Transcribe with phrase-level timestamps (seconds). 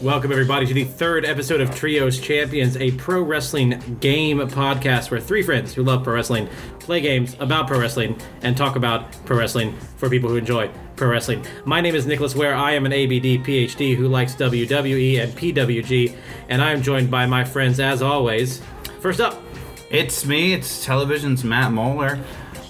[0.00, 5.18] Welcome, everybody, to the third episode of Trios Champions, a pro wrestling game podcast where
[5.18, 9.36] three friends who love pro wrestling play games about pro wrestling and talk about pro
[9.36, 11.44] wrestling for people who enjoy pro wrestling.
[11.64, 12.54] My name is Nicholas Ware.
[12.54, 16.14] I am an ABD PhD who likes WWE and PWG,
[16.48, 18.62] and I am joined by my friends as always.
[19.00, 19.42] First up,
[19.90, 22.20] It's me, it's television's Matt Moeller.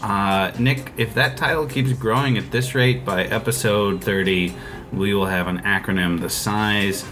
[0.03, 4.55] Uh, Nick, if that title keeps growing at this rate, by episode 30,
[4.93, 7.05] we will have an acronym the size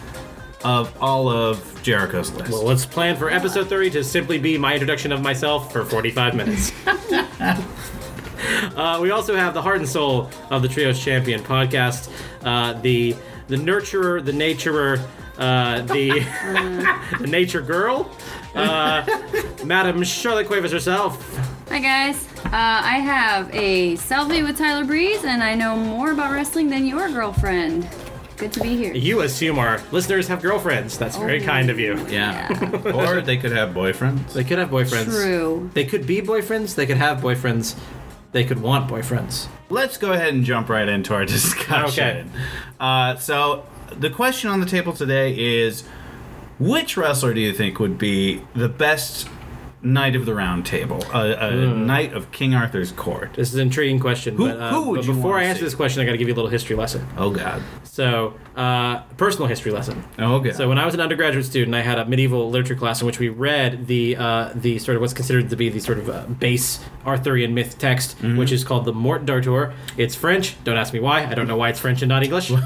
[0.64, 2.50] of all of Jericho's list.
[2.52, 6.34] well, let's plan for episode 30 to simply be my introduction of myself for 45
[6.34, 6.72] minutes.
[8.76, 12.10] Uh, we also have the heart and soul of the Trios Champion podcast,
[12.44, 13.16] uh, the
[13.48, 15.00] the nurturer, the naturer,
[15.38, 16.20] uh, the
[17.20, 18.10] the nature girl,
[18.54, 19.04] uh,
[19.64, 21.18] Madam Charlotte Cuevas herself.
[21.70, 26.30] Hi guys, uh, I have a selfie with Tyler Breeze, and I know more about
[26.30, 27.88] wrestling than your girlfriend.
[28.36, 28.94] Good to be here.
[28.94, 30.98] You assume our listeners have girlfriends.
[30.98, 31.46] That's very Oh.
[31.46, 31.96] kind of you.
[32.08, 32.48] yeah.
[32.94, 34.32] or they could have boyfriends.
[34.34, 35.04] They could have boyfriends.
[35.06, 35.70] True.
[35.74, 36.74] They could be boyfriends.
[36.74, 37.74] They could have boyfriends.
[38.32, 39.46] They could want boyfriends.
[39.70, 42.30] Let's go ahead and jump right into our discussion.
[42.78, 43.64] Uh, so,
[43.98, 45.84] the question on the table today is
[46.58, 49.28] which wrestler do you think would be the best
[49.86, 51.02] knight of the round table?
[51.14, 51.86] A, a Hmm.
[51.86, 53.34] knight of King Arthur's court?
[53.34, 54.36] This is an intriguing question.
[54.36, 55.64] Who- but, uh, who but before I answer see?
[55.66, 57.06] this question, I got to give you a little history lesson.
[57.16, 57.62] Oh, God.
[57.84, 60.04] So, uh, personal history lesson.
[60.18, 60.54] Oh, God.
[60.54, 63.18] So when I was an undergraduate student, I had a medieval literature class in which
[63.18, 66.22] we read the uh, the sort of what's considered to be the sort of uh,
[66.38, 68.36] base Arthurian myth text, Mm-hmm.
[68.36, 69.72] which is called the Mort d'Arthur.
[69.96, 70.56] It's French.
[70.64, 71.24] Don't ask me why.
[71.26, 72.50] I don't know why it's French and not English.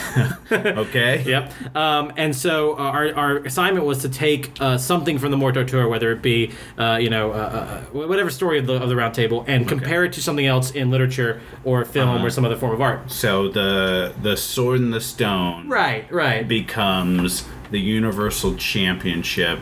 [0.52, 1.22] okay.
[1.26, 1.76] Yep.
[1.76, 5.54] Um, and so uh, our, our assignment was to take uh, something from the Mort
[5.54, 6.45] d'Arthur, whether it be
[6.78, 10.04] uh, you know uh, uh, whatever story of the of the Round Table, and compare
[10.04, 12.26] it to something else in literature or film Uh-huh.
[12.26, 13.10] or some other form of art.
[13.10, 16.10] So the the sword and the stone Right.
[16.12, 16.46] Right.
[16.46, 19.58] becomes the universal championship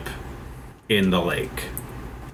[0.89, 1.63] in the lake.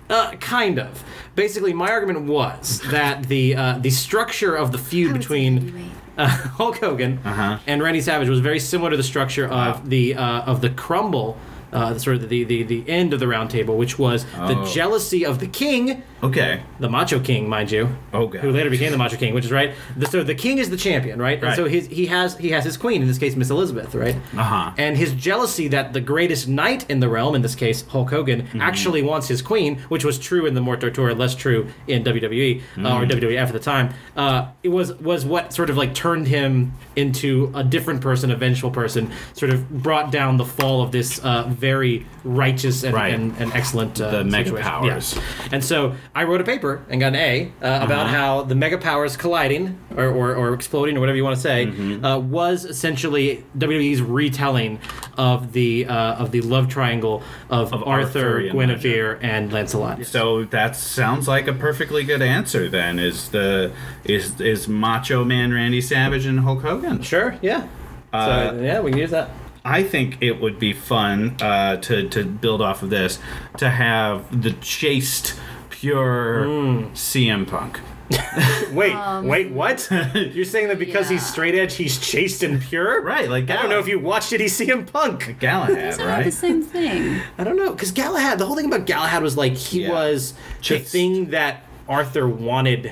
[0.09, 1.03] Uh, kind of.
[1.35, 6.27] Basically, my argument was that the uh, the structure of the feud between uh,
[6.57, 7.59] Hulk Hogan Uh-huh.
[7.65, 11.37] and Randy Savage was very similar to the structure of the uh, of the Crumble,
[11.73, 14.65] uh, the sort of the, the the end of the roundtable, which was the Oh.
[14.65, 16.61] jealousy of the King, Okay.
[16.79, 18.41] the Macho King, mind you, Oh god.
[18.41, 19.73] who later became the Macho King, which is right.
[19.97, 21.35] The, so the King is the champion, right?
[21.39, 21.55] And Right.
[21.55, 24.15] so his, he has he has his queen in this case, Miss Elizabeth, right?
[24.37, 24.71] Uh-huh.
[24.77, 28.41] And his jealousy that the greatest knight in the realm, in this case Hulk Hogan,
[28.43, 28.61] Mm-hmm.
[28.61, 32.59] actually wants his queen, which was true in the Mort d'Arthur, less true in WWE
[32.59, 32.85] uh, Mm-hmm.
[32.85, 33.93] or WWF at the time.
[34.15, 38.35] Uh, it was was what sort of like turned him into a different person, a
[38.35, 39.11] vengeful person.
[39.33, 43.13] Sort of brought down the fall of this uh, very righteous and, Right.
[43.13, 45.15] and, and excellent uh, The mega powers.
[45.15, 45.21] Yeah.
[45.53, 48.07] And so I wrote a paper and got an A uh, about Uh-huh.
[48.17, 51.67] how the mega powers colliding or, or, or exploding or whatever you want to say
[51.67, 52.03] Mm-hmm.
[52.03, 54.79] uh, was essentially WWE's retelling
[55.17, 60.05] of the uh, of the love triangle of, Of Arthur, Arthurian Guinevere, and Lancelot.
[60.05, 62.99] So that sounds like a perfectly good answer then.
[62.99, 63.71] Is the
[64.03, 67.01] is is Macho Man Randy Savage and Hulk Hogan?
[67.03, 67.67] Sure, yeah.
[68.11, 69.29] Uh, so yeah, we can use that.
[69.63, 73.19] I think it would be fun uh, to to build off of this
[73.57, 75.39] to have the chaste,
[75.81, 76.83] pure Hmm.
[76.93, 77.79] CM Punk.
[78.73, 78.93] Wait,
[79.23, 79.89] wait, what?
[80.13, 83.01] You're saying that because he's straight edge, he's chaste and pure?
[83.01, 84.41] Right, like I don't know if you watched it.
[84.41, 85.37] He's CM Punk.
[85.39, 86.17] Galahad, right?
[86.17, 87.21] not the same thing.
[87.37, 88.37] I don't know, because Galahad.
[88.37, 89.91] The whole thing about Galahad was like he Yeah.
[89.91, 90.33] was
[90.67, 92.91] the thing that Arthur wanted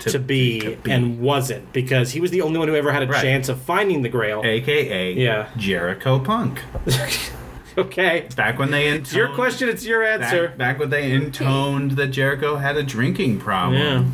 [0.00, 0.90] to, be, to be.
[0.90, 3.22] and wasn't because he was the only one who ever had a Right.
[3.22, 4.42] chance of finding the Grail.
[4.44, 5.48] AKA Yeah.
[5.56, 6.60] Jericho Punk.
[7.78, 9.68] okay, Back when they intoned, your question.
[9.68, 10.48] It's your answer.
[10.48, 13.80] Back, back when they intoned that Jericho had a drinking problem.
[13.80, 14.04] Yeah.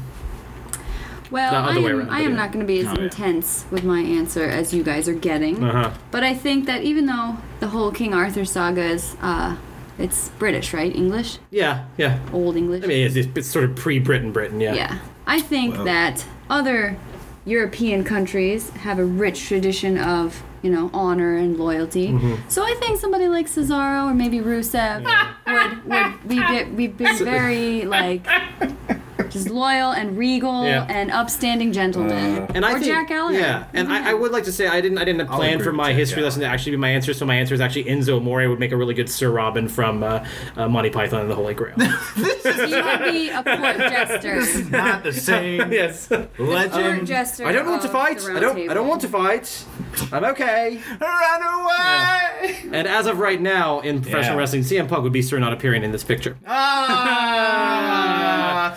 [1.30, 2.36] Well, I am, around, I am yeah.
[2.36, 3.04] not going to be as Oh, yeah.
[3.04, 5.64] intense with my answer as you guys are getting.
[5.64, 5.98] Uh huh.
[6.12, 9.56] But I think that even though the whole King Arthur saga is, uh,
[9.98, 10.94] it's British, right?
[10.94, 11.38] English?
[11.50, 11.86] Yeah.
[11.97, 12.20] Yeah.
[12.32, 12.84] Old English?
[12.84, 14.60] I mean, it's, it's sort of pre-Britain, Britain.
[14.60, 14.74] Yeah.
[14.74, 14.98] Yeah.
[15.27, 16.97] I think Well- that other
[17.44, 22.09] European countries have a rich tradition of, you know, honor and loyalty.
[22.09, 22.49] Mm-hmm.
[22.49, 25.05] So I think somebody like Cesaro or maybe Rusev
[25.47, 28.27] would would be ve- we've been very like
[29.30, 30.86] just loyal and regal Yeah.
[30.88, 32.47] and upstanding gentlemen.
[32.54, 33.38] And I or think, Jack Gallagher.
[33.38, 35.91] Yeah, and I, I would like to say I didn't I didn't plan for my
[35.91, 37.12] Jack history lesson to actually be my answer.
[37.15, 40.03] So my answer is actually Enzo Amore would make a really good Sir Robin from
[40.03, 40.24] uh,
[40.56, 41.74] uh, Monty Python and the Holy Grail.
[42.16, 44.41] This He would be a court jester.
[44.41, 46.06] This is Not the same yes.
[46.09, 47.06] Court legend.
[47.06, 47.47] jester.
[47.47, 48.22] I don't want to fight.
[48.24, 48.59] I don't.
[48.70, 49.65] I don't want to fight.
[50.12, 50.80] I'm okay.
[51.00, 52.56] Run away!
[52.72, 54.41] And as of right now in professional Yeah.
[54.41, 56.36] wrestling, CM Punk would be sure not appearing in this picture.
[56.47, 58.03] Ah!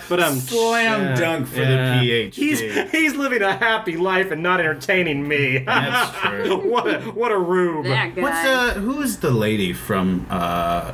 [0.08, 2.00] But um, Slam yeah, dunk for yeah.
[2.02, 2.34] the PhD.
[2.34, 2.60] He's
[2.90, 5.58] he's living a happy life and not entertaining me.
[5.66, 6.56] That's true.
[6.70, 7.84] what a what a rube.
[7.86, 8.22] That guy.
[8.22, 8.74] What's uh?
[8.80, 10.92] Who is the lady from uh,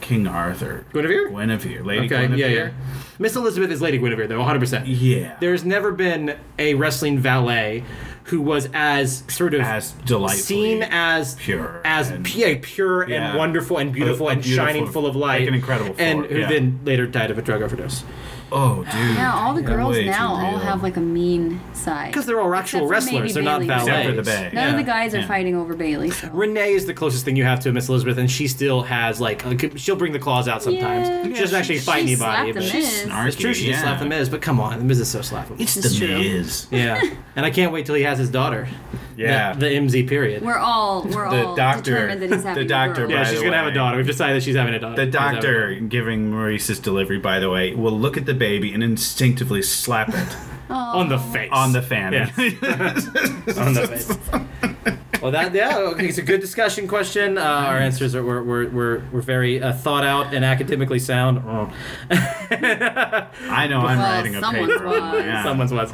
[0.00, 0.84] King Arthur?
[0.92, 1.30] Guinevere?
[1.30, 1.82] Guinevere.
[1.84, 2.36] Lady Okay, Guinevere.
[2.38, 2.70] yeah, yeah.
[3.18, 4.84] Miss Elizabeth is Lady Guinevere, though, 100%.
[4.86, 5.36] Yeah.
[5.40, 7.84] There's never been a wrestling valet
[8.24, 13.30] who was as sort of as delightfully seen as pure as and- pu- pure Yeah.
[13.30, 15.94] and wonderful and beautiful A- a and beautiful- shining, full of light, like an incredible
[15.98, 16.48] and form, who yeah.
[16.48, 18.04] then later died of a drug overdose.
[18.52, 19.16] Oh, dude.
[19.16, 22.08] Yeah, all the girls way now all have like a mean side.
[22.08, 23.66] Because they're all actual Except for maybe wrestlers, they're not Bayley.
[23.68, 23.88] valets.
[23.88, 24.50] Except for the Bay.
[24.52, 25.26] None of the guys are Yeah.
[25.26, 26.10] fighting over Bayley.
[26.10, 26.28] So.
[26.32, 29.44] Renee is the closest thing you have to Miss Elizabeth, and she still has like
[29.44, 31.08] a- she'll bring the claws out sometimes.
[31.08, 31.22] Yeah.
[31.24, 32.52] she doesn't Yeah, actually she- fight she anybody.
[32.52, 33.04] slapped the but- Miz.
[33.06, 33.82] snarky, It's true, she just yeah.
[33.82, 35.60] slapped the Miz, but come on, the Miz is so slappable.
[35.60, 36.18] It's It's the true.
[36.18, 36.66] Miz.
[36.70, 37.00] yeah,
[37.36, 38.68] and I can't wait till he has his daughter.
[39.16, 39.52] Yeah.
[39.52, 40.42] the, the MZ period.
[40.42, 43.10] We're all we're The all doctor- determined that he's having the doctor, A girl.
[43.16, 43.74] yeah, by she's the gonna have a way.
[43.74, 43.96] daughter.
[43.98, 44.96] We've decided that she's having a daughter.
[44.96, 48.32] The She's having a doctor giving Maryse's delivery, by the way, will look at the
[48.40, 50.36] baby and instinctively slap it
[50.70, 51.50] on the face.
[51.52, 52.16] on the fanny.
[52.16, 52.36] Yes.
[53.58, 54.99] on the face.
[55.22, 57.36] Well, that yeah, okay, it's a good discussion question.
[57.38, 61.42] Uh, our answers are were, were, were, were very uh, thought out and academically sound.
[61.46, 61.72] Oh.
[62.10, 64.86] I know I'm Well, writing a someone's paper.
[64.86, 65.24] was.
[65.24, 65.42] Yeah.
[65.42, 65.92] Someone's was.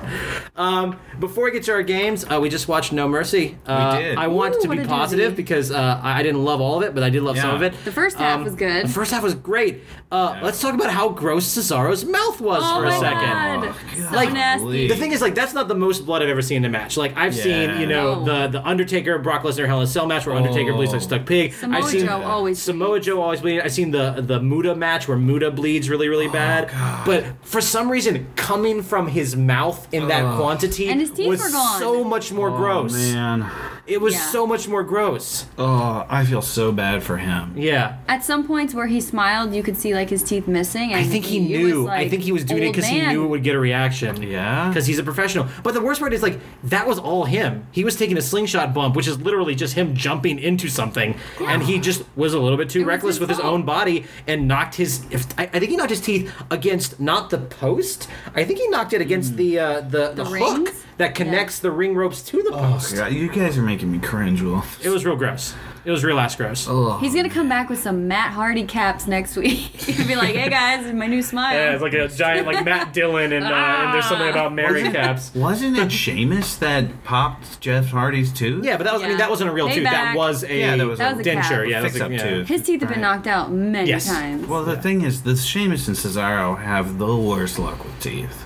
[0.57, 3.57] Um, before we get to our games, uh, we just watched No Mercy.
[3.67, 4.19] Uh, did.
[4.19, 5.37] I want Ooh, to what be a positive doozy.
[5.37, 7.57] because uh, I I didn't love all of it, but I did love some Yeah.
[7.57, 7.85] of it.
[7.85, 8.87] The first half Um, was good.
[8.87, 9.83] The first half was great.
[10.11, 10.45] Uh, Yeah.
[10.45, 13.21] Let's talk about how gross Cesaro's mouth was oh for a my second.
[13.21, 13.65] god,
[13.99, 14.89] Oh, so Like, nasty.
[14.89, 16.97] The thing is, like, that's not the most blood I've ever seen in a match.
[16.97, 18.25] Like, I've seen, you know, No.
[18.25, 21.27] the the Undertaker, Brock Lesnar, Hell in a Cell match where Undertaker bleeds like stuck
[21.27, 21.53] pig.
[21.53, 23.63] Samoa I've seen Joe always Samoa Joe always bleeding.
[23.63, 26.71] I've seen the the Muta match where Muta bleeds really really oh, bad.
[27.05, 31.41] But for some reason, coming from his mouth in that quantity And his teeth was
[31.43, 31.79] were gone.
[31.79, 32.93] so much more Oh, gross.
[32.93, 33.51] man.
[33.87, 34.21] It was Yeah.
[34.31, 35.47] so much more gross.
[35.59, 37.53] Oh, I feel so bad for him.
[37.57, 37.99] Yeah.
[38.09, 40.93] At some points where he smiled, you could see like his teeth missing.
[40.93, 41.77] And I think he it knew.
[41.79, 43.15] Was, like, I think he was doing it old because he man.
[43.15, 44.21] knew it would get a reaction.
[44.23, 44.69] Yeah.
[44.69, 45.47] Because he's a professional.
[45.63, 47.67] But the worst part is like that was all him.
[47.71, 51.63] He was taking a slingshot bump, which is literally just him jumping into something, and
[51.63, 54.75] he just was a little bit too It reckless with his own body and knocked
[54.77, 55.05] his.
[55.11, 58.09] If, I, I think he knocked his teeth against not the post.
[58.35, 60.85] I think he knocked it against the uh, the the, The hook rings?
[60.99, 62.95] that connects the ring ropes to the post.
[62.95, 64.65] God, you guys are making me cringe, Will.
[64.83, 65.55] It was real gross.
[65.87, 66.67] It was real ass gross.
[66.69, 66.99] Oh.
[66.99, 69.53] He's gonna come back with some Matt Hardy caps next week.
[69.81, 72.93] He'll be like, "Hey guys, my new smile." Yeah, it's like a giant like Matt
[72.93, 75.33] Dillon and, uh, and there's something about Mary Wasn't- caps.
[75.35, 78.65] Wasn't it Sheamus that popped Jeff Hardy's tooth?
[78.65, 79.19] Yeah, but that was I mean Yeah.
[79.19, 79.85] that wasn't a real tooth.
[79.85, 81.45] That was a Yeah, that was That was a cap.
[81.45, 81.69] denture.
[81.71, 82.19] Yeah, that was Fix a, up yeah.
[82.31, 82.49] tooth.
[82.49, 83.15] His teeth have been Right.
[83.15, 84.07] knocked out many Yes.
[84.09, 84.47] times.
[84.49, 88.45] Well, the thing is, the Sheamus and Cesaro have the worst luck with teeth.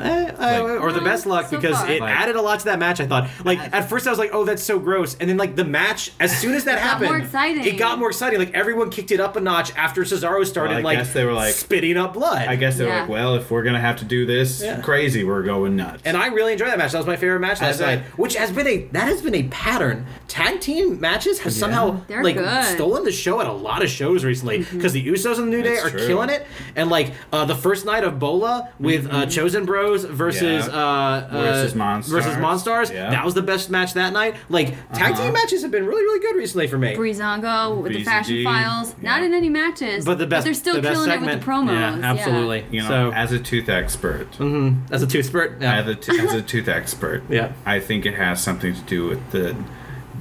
[0.00, 1.90] Eh, uh, or the best luck So because far.
[1.90, 3.00] it Like- added a lot to that match.
[3.00, 5.56] I thought, like at first I was like, "Oh, that's so gross," and then like
[5.56, 7.64] the match, as soon as that got happened, more exciting.
[7.64, 8.38] It got more exciting.
[8.38, 11.24] Like everyone kicked it up a notch after Cesaro started Well, I like, guess they
[11.24, 12.48] were like- spitting up blood.
[12.48, 13.00] I guess they're Yeah.
[13.00, 14.80] like, well, if we're gonna have to do this Yeah.
[14.80, 16.02] crazy, we're going nuts.
[16.04, 16.92] And I really enjoyed that match.
[16.92, 18.00] That was my favorite match last night.
[18.16, 20.06] Which has been a that has been a pattern.
[20.28, 22.64] Tag team matches has somehow They're like good.
[22.64, 25.62] stolen the show at a lot of shows recently because the Usos and the New
[25.62, 26.06] Day That's are true.
[26.06, 26.46] killing it.
[26.76, 30.72] And like uh, the first night of Bola with uh, Chosen Bros versus Yeah.
[30.74, 32.08] uh, uh, Versus Monstars.
[32.10, 32.92] versus Monstars.
[32.92, 33.10] Yeah.
[33.10, 34.34] That was the best match that night.
[34.48, 35.22] Like tag Uh-huh.
[35.24, 36.94] team matches have been really really good recently for me.
[36.96, 38.94] Breezango with the fashion files.
[39.02, 40.04] Not in any matches.
[40.04, 41.32] But the best, they're still the killing segment.
[41.32, 42.00] it with the promos.
[42.00, 42.64] Yeah, absolutely.
[42.70, 44.28] you know, so as a tooth expert,
[44.90, 47.52] as a tooth spurt, yeah, as, a t- as a tooth expert, Yeah.
[47.66, 49.56] I think it has something to do with the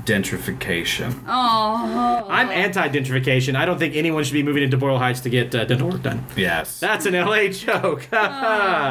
[0.05, 1.13] gentrification.
[1.27, 2.25] Oh.
[2.29, 3.55] I'm anti-gentrification.
[3.55, 6.01] I don't think anyone should be moving into Boyle Heights to get uh, dental work
[6.03, 6.25] done.
[6.35, 6.79] Yes.
[6.79, 8.07] That's an LA joke.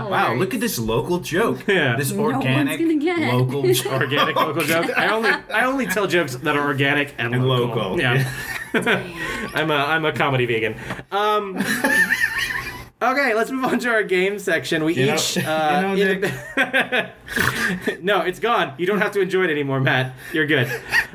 [0.00, 0.08] Oh.
[0.10, 1.66] wow, look at this local joke.
[1.66, 1.96] Yeah.
[1.96, 3.92] This No organic gonna get local joke.
[3.92, 4.96] organic local joke.
[4.96, 7.96] I only I only tell jokes that are organic and, And local.
[7.96, 8.00] local.
[8.00, 8.30] Yeah.
[9.54, 10.76] I'm a I'm a comedy vegan.
[11.10, 11.56] Um
[13.00, 14.82] Okay, let's move on to our game section.
[14.84, 18.74] We You know- each you uh, know, in- No, it's gone.
[18.76, 20.14] You don't have to enjoy it anymore, Matt.
[20.32, 20.68] You're good.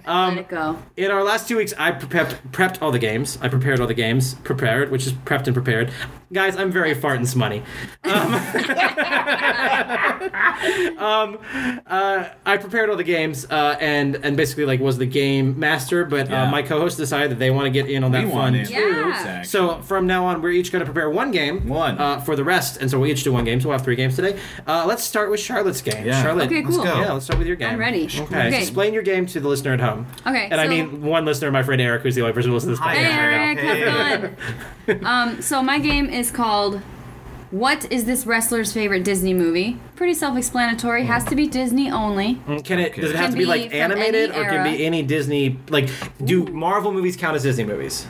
[0.08, 0.80] Let it go.
[0.96, 3.38] In our last two weeks, I prepped prepped all the games.
[3.42, 4.36] I prepared all the games.
[4.36, 5.92] Prepared, which is prepped and prepared.
[6.34, 7.62] Guys, I'm very fart and smutty.
[8.04, 8.34] Um,
[10.98, 11.38] um,
[11.88, 16.04] uh, I prepared all the games uh, and and basically like was the game master.
[16.06, 16.50] But uh, Yeah.
[16.52, 18.74] my co-host decided that they want to get in on that We fun too.
[18.74, 19.10] Yeah.
[19.10, 19.44] Exactly.
[19.46, 21.68] So from now on, we're each going to prepare one game.
[21.68, 21.98] One.
[22.00, 23.62] Uh, for the rest, and so we each do one game.
[23.62, 24.40] So we'll have three games today.
[24.68, 26.06] Uh, let's start with Charlotte's game.
[26.06, 26.22] Yeah.
[26.22, 26.46] Charlotte.
[26.48, 26.86] Okay, Let's cool.
[26.86, 27.00] go.
[27.02, 27.74] Yeah, let's start with your game.
[27.74, 28.06] I'm ready.
[28.06, 28.22] Okay.
[28.24, 28.58] Okay.
[28.60, 30.08] Explain your game to the listener at home.
[30.26, 30.48] Okay.
[30.50, 32.80] And I so- mean one listener, my friend Eric, who's the only person who listens
[32.80, 33.04] to this Hi, podcast.
[33.04, 33.62] Hey, right now.
[34.10, 34.40] Eric,
[34.88, 35.06] have fun.
[35.06, 36.82] um, so my game is called
[37.52, 39.78] What is this wrestler's favorite Disney movie?
[39.96, 41.04] Pretty self-explanatory.
[41.06, 42.36] Has to be Disney only.
[42.48, 42.96] Mm, can it?
[42.96, 44.64] Does it have Can to be be like from animated, any or can era.
[44.64, 45.60] be any Disney?
[45.70, 45.90] Like,
[46.24, 48.08] do Marvel movies count as Disney movies?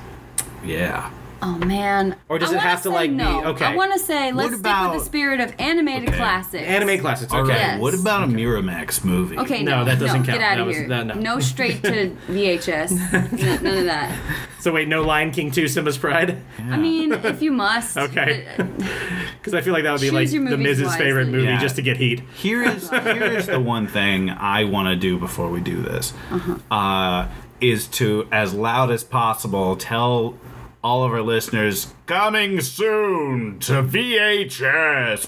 [0.65, 1.11] Yeah.
[1.45, 2.15] Oh man.
[2.29, 3.65] Or does I it have to, say like, be- okay.
[3.65, 6.17] I want to say let's stick about- with the spirit of animated Okay.
[6.17, 6.63] classics.
[6.67, 7.33] Anime classics.
[7.33, 7.41] Okay.
[7.49, 7.57] right.
[7.57, 7.81] Yes.
[7.81, 9.37] What about a Miramax movie?
[9.37, 10.39] Okay, No, no, that doesn't no, count.
[10.39, 10.87] Get out That of was- here.
[10.89, 11.39] that- no.
[11.39, 12.91] straight to VHS.
[12.91, 14.17] no, none of that.
[14.59, 16.37] So wait, no Lion King 2 Simba's Pride?
[16.69, 17.97] I mean, if you must.
[17.97, 18.47] Okay.
[18.57, 18.63] uh,
[19.37, 21.59] Because I feel like that would be like the movies Miz's favorite movie Yeah.
[21.59, 22.21] just to get heat.
[22.35, 26.13] Here is here is the one thing I want to do before we do this.
[26.71, 27.27] uh
[27.59, 30.35] is to as loud as possible tell
[30.83, 35.27] all of our listeners coming soon to VHS.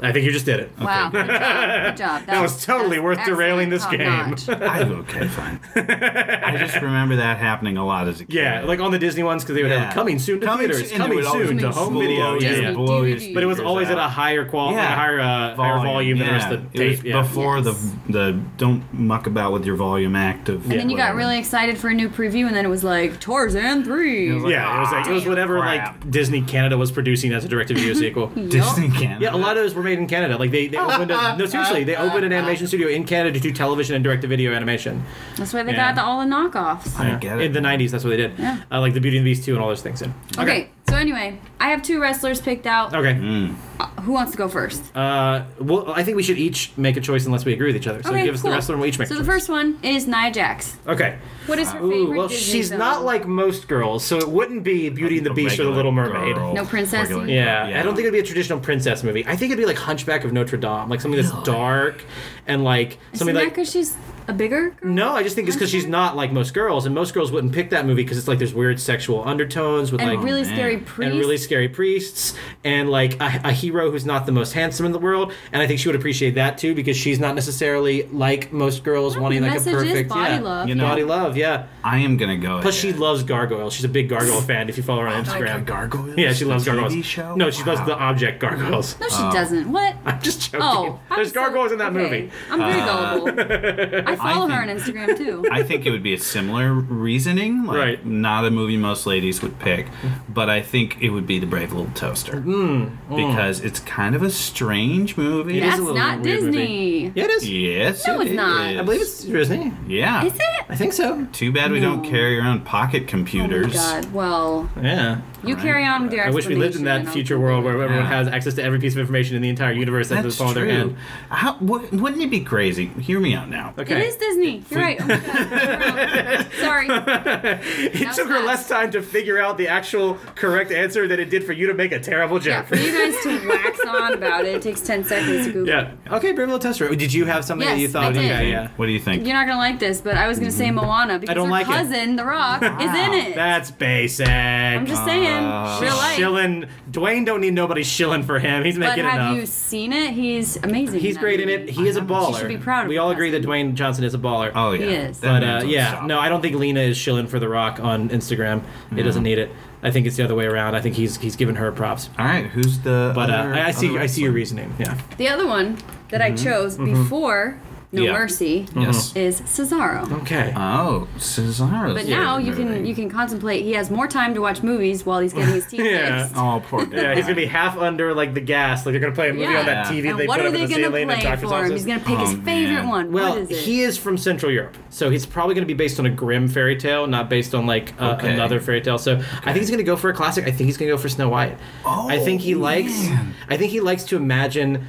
[0.00, 0.70] I think you just did it.
[0.80, 1.84] Wow, good job.
[1.86, 2.26] Good job.
[2.26, 4.34] That was totally worth derailing this game.
[4.36, 4.48] top-notch.
[4.48, 5.60] I, okay, fine.
[5.74, 8.34] I just remember that happening a lot as a kid.
[8.34, 9.86] Yeah, like on the Disney ones because they would Yeah.
[9.86, 12.34] have coming soon to Coming theaters, soon, and coming soon to home video.
[12.34, 12.72] Yeah, Disney yeah.
[12.72, 13.00] blow.
[13.02, 14.94] But it was speakers always at a higher quality, Yeah.
[14.94, 17.04] higher, uh, higher volume than the rest of the It was tape.
[17.06, 17.22] Yeah.
[17.22, 17.64] before Yes.
[18.06, 20.62] the the don't muck about with your volume active.
[20.70, 23.18] And then you got really excited for a new preview, and then it was like
[23.20, 24.30] Tarzan three.
[24.30, 26.78] It was like, yeah, it was like it was "Ah, whatever crap." like Disney Canada
[26.78, 28.28] was producing as a direct-to-video sequel.
[28.28, 29.18] Disney Canada.
[29.24, 30.36] Yeah, a lot of those were made in Canada.
[30.36, 33.40] Like they, they opened a, no seriously, they opened an animation studio in Canada to
[33.40, 35.04] do television and direct-to-video animation.
[35.36, 35.88] That's why they Yeah.
[35.88, 36.98] got the, all the knockoffs.
[36.98, 37.44] I get it.
[37.46, 38.38] In the '90s, that's what they did.
[38.38, 38.62] Yeah.
[38.70, 40.02] Uh, like the Beauty and the Beast 2 and all those things.
[40.02, 40.12] In.
[40.38, 40.70] Okay.
[40.88, 42.94] so anyway, I have two wrestlers picked out.
[42.94, 43.14] Okay.
[43.14, 43.54] Mm.
[43.80, 44.94] Uh, who wants to go first?
[44.96, 47.86] Uh, well, I think we should each make a choice unless we agree with each
[47.86, 48.02] other.
[48.02, 48.50] So okay, give us cool.
[48.50, 50.76] the wrestler and we'll each make So a the first one is Nia Jax.
[50.86, 51.18] Okay.
[51.46, 52.78] What is her Ooh, favorite well, Disney she's film?
[52.80, 55.92] not like most girls, so it wouldn't be Beauty and the Beast or the Little
[55.92, 56.34] Mermaid.
[56.34, 56.54] girl.
[56.54, 57.08] No princess.
[57.08, 59.24] Regular- Yeah, I don't think it'd be a traditional princess movie.
[59.26, 62.04] I think it'd be like Hunchback of Notre Dame, like something that's dark
[62.46, 63.54] and like Isn't something that like.
[63.54, 64.90] because she's a bigger girl?
[64.90, 67.52] No, I just think it's because she's not like most girls, and most girls wouldn't
[67.54, 70.54] pick that movie because it's like there's weird sexual undertones with And like really man.
[70.54, 71.10] scary And priest.
[71.10, 74.92] and really scary priests and like a, a hero who's not the most handsome in
[74.92, 78.52] the world and i think she would appreciate that too because she's not necessarily like
[78.52, 80.68] most girls No, wanting like a perfect body yeah, love.
[80.68, 82.60] You know- body love yeah I am gonna go.
[82.60, 85.58] plus she loves gargoyles she's a big gargoyle fan if you follow her on instagram
[85.58, 86.18] a gargoyle.
[86.18, 87.34] yeah she loves The gargoyles TV show?
[87.34, 89.32] no she loves the object gargoyles No, she oh.
[89.32, 89.70] doesn't.
[89.70, 89.96] What?
[90.04, 91.98] i'm just joking Oh, I'm there's so- gargoyles in that okay.
[92.02, 92.86] movie I'm very uh,
[93.18, 93.28] gullible.
[94.08, 95.44] I follow her on Instagram too.
[95.50, 98.06] I think it would be a similar reasoning, like Right.
[98.06, 99.86] not a movie most ladies would pick,
[100.28, 103.16] but I think it would be The Brave Little Toaster mm, mm.
[103.16, 105.58] because it's kind of a strange movie.
[105.58, 106.50] It is a That's little not weird movie.
[106.58, 107.12] Disney.
[107.14, 108.70] yeah it is Yes, No, it it's not.
[108.72, 108.78] is.
[108.78, 110.24] i believe it's disney Yeah.
[110.24, 110.42] Is it?
[110.68, 112.08] i think so Too bad we don't No.
[112.10, 113.74] carry around pocket computers.
[113.76, 114.12] Oh my god.
[114.12, 115.62] Well, yeah you Right.
[115.62, 118.08] carry on with your I wish we lived in that future world where everyone Yeah.
[118.08, 120.48] has access to every piece of information in the entire universe at the That's palm
[120.48, 120.72] of their true.
[120.72, 120.96] hand.
[121.30, 122.86] How, wou- wouldn't it be crazy?
[123.00, 123.74] Hear me out now.
[123.78, 123.96] Okay.
[124.00, 124.62] It is Disney.
[124.70, 124.98] You're right.
[125.00, 125.06] Oh.
[126.60, 126.86] Sorry.
[126.88, 131.30] it was took her less time to figure out the actual correct answer than it
[131.30, 132.48] did for you to make a terrible joke.
[132.48, 132.68] Yeah, joke.
[132.68, 135.68] for you guys to wax on about it, it takes 10 seconds to Google.
[135.68, 135.90] Yeah.
[136.10, 136.88] Okay, Brave Little Toaster.
[136.94, 138.04] Did you have something that you thought?
[138.04, 138.24] I did.
[138.32, 138.68] Okay, yeah.
[138.76, 139.24] What do you think?
[139.24, 140.76] You're not gonna like this, but I was gonna say mm-hmm.
[140.76, 141.72] Moana because don't her like it.
[141.72, 143.34] cousin, The Rock, is in it.
[143.34, 144.28] That's basic.
[144.28, 146.16] I'm just saying, Uh, real life.
[146.16, 146.64] Shilling.
[146.90, 148.64] Dwayne don't need nobody shilling for him.
[148.64, 149.12] He's making enough.
[149.12, 149.36] But making have enough.
[149.40, 150.12] you seen it?
[150.12, 151.00] He's amazing.
[151.00, 151.68] He's that great in it.
[151.70, 152.32] He is a baller.
[152.34, 153.42] She should be proud of We all agree that.
[153.42, 154.50] Dwayne Johnson is a baller.
[154.54, 154.86] oh yeah.
[154.86, 155.20] He is.
[155.20, 156.04] That But uh, yeah, top.
[156.04, 158.62] no, I don't think Lena is shilling for The Rock on Instagram.
[158.96, 159.50] It doesn't need it.
[159.82, 160.74] I think it's the other way around.
[160.74, 162.10] I think he's he's giving her props.
[162.18, 163.12] All right, who's the?
[163.14, 164.74] But uh, other- I, I see I see your reasoning.
[164.78, 164.98] Yeah.
[165.18, 166.32] The other one that Mm-hmm.
[166.32, 168.12] I chose before No Yeah.
[168.12, 169.16] Mercy Yes.
[169.16, 170.12] is Cesaro.
[170.20, 170.52] Okay.
[170.54, 171.94] Oh, Cesaro.
[171.94, 173.64] But now you can you can contemplate.
[173.64, 176.24] He has more time to watch movies while he's getting his teeth Yeah.
[176.24, 176.36] fixed.
[176.38, 176.96] Oh, poor guy.
[177.00, 178.84] Yeah, he's gonna be half under like the gas.
[178.84, 179.60] Like they're gonna play a movie Yeah.
[179.60, 179.90] on that Yeah.
[180.02, 181.48] TV And they what put are up in they the gonna ceiling in play doctor's
[181.48, 181.64] for him?
[181.64, 181.70] office.
[181.72, 182.88] He's gonna pick his Oh, favorite man.
[182.88, 183.12] one.
[183.12, 183.56] Well, what is it?
[183.56, 186.46] he is from Central Europe, so he's probably going to be based on a Grimm
[186.48, 188.34] fairy tale, not based on like uh, Okay.
[188.34, 188.98] another fairy tale.
[188.98, 190.44] So I think he's going to go for a classic.
[190.44, 191.56] I think he's going to go for Snow White.
[191.86, 193.08] I think he Oh, likes.
[193.48, 194.86] I think he likes to imagine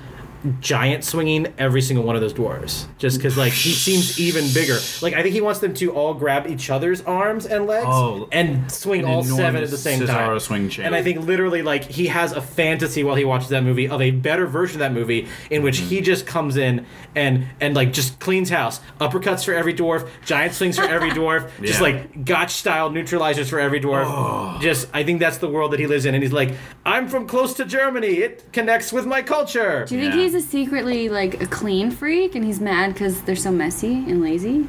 [0.59, 2.87] giant swinging every single one of those dwarves.
[2.97, 4.77] Just because like he seems even bigger.
[5.01, 8.27] Like i think he wants them to all grab each other's arms and legs Oh,
[8.31, 10.39] and swing an all seven at the same Cesaro time.
[10.39, 10.85] swing chain.
[10.85, 14.01] and i think literally like he has a fantasy while he watches that movie of
[14.01, 16.05] a better version of that movie in which he mm-hmm.
[16.05, 20.77] just comes in and and like just cleans house uppercuts for every dwarf giant swings
[20.77, 21.85] for every dwarf just Yeah.
[21.85, 24.05] like gotch style neutralizers for every dwarf.
[24.07, 24.57] Oh.
[24.61, 26.13] Just i think that's the world that he lives in.
[26.15, 26.53] And he's like
[26.85, 28.07] i'm from close to germany.
[28.19, 29.85] It connects with my culture.
[29.85, 30.21] Do you think Yeah.
[30.31, 34.21] He's a secretly like a clean freak and he's mad because they're so messy and
[34.21, 34.67] lazy?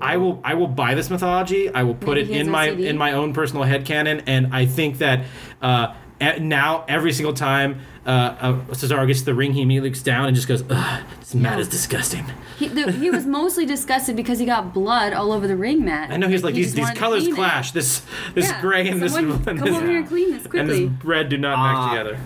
[0.00, 1.68] I will I will buy this mythology.
[1.70, 2.84] I will put Maybe it he has in my OCD?
[2.86, 5.24] in my own personal head headcanon, and I think that
[5.62, 5.94] uh,
[6.38, 10.34] now every single time uh, uh, Cesaro gets the ring, he immediately looks down and
[10.36, 11.60] just goes, "Ugh, this mat No.
[11.60, 12.24] is disgusting."
[12.58, 16.10] He, the, he was mostly disgusted because he got blood all over the ring mat.
[16.10, 17.36] I know he's like He these these colors clean it.
[17.36, 17.70] clash.
[17.72, 18.02] This
[18.34, 20.68] this Yeah, gray and this someone and come this, over here and clean this and
[20.70, 20.92] this quickly.
[21.04, 22.18] red do not match Uh, together.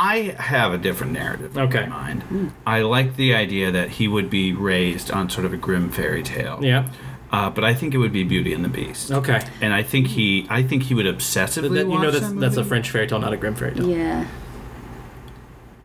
[0.00, 1.82] I have a different narrative Okay.
[1.82, 2.52] in my mind.
[2.64, 6.22] I like the idea that he would be raised on sort of a Grimm fairy
[6.22, 6.60] tale.
[6.62, 6.88] Yeah.
[7.32, 9.10] uh, but I think it would be Beauty and the Beast.
[9.10, 9.40] Okay.
[9.60, 12.38] And I think he, I think he would obsessively But then, you know that's that
[12.40, 12.64] that's a.
[12.64, 13.88] French fairy tale, not a Grimm fairy tale.
[13.88, 14.24] Yeah.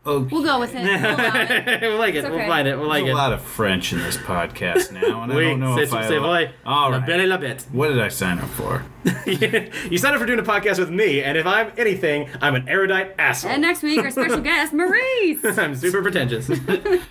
[0.06, 0.28] Okay.
[0.34, 0.82] We'll go with it.
[0.84, 1.80] We'll allow it.
[1.82, 2.18] we'll like it.
[2.24, 2.78] It's We'll find it.
[2.78, 3.18] We'll like There's it.
[3.18, 6.08] a lot of French in this podcast now, and I don't know c'est if I.
[6.08, 6.50] c'est vrai.
[6.66, 7.06] All La right.
[7.06, 7.64] belle et la bête.
[7.72, 8.84] What did I sign up for?
[9.26, 12.68] you signed up for doing a podcast with me, and if I'm anything, I'm an
[12.68, 13.50] erudite asshole.
[13.52, 15.58] And next week, our special guest, Maryse.
[15.58, 16.50] I'm super pretentious.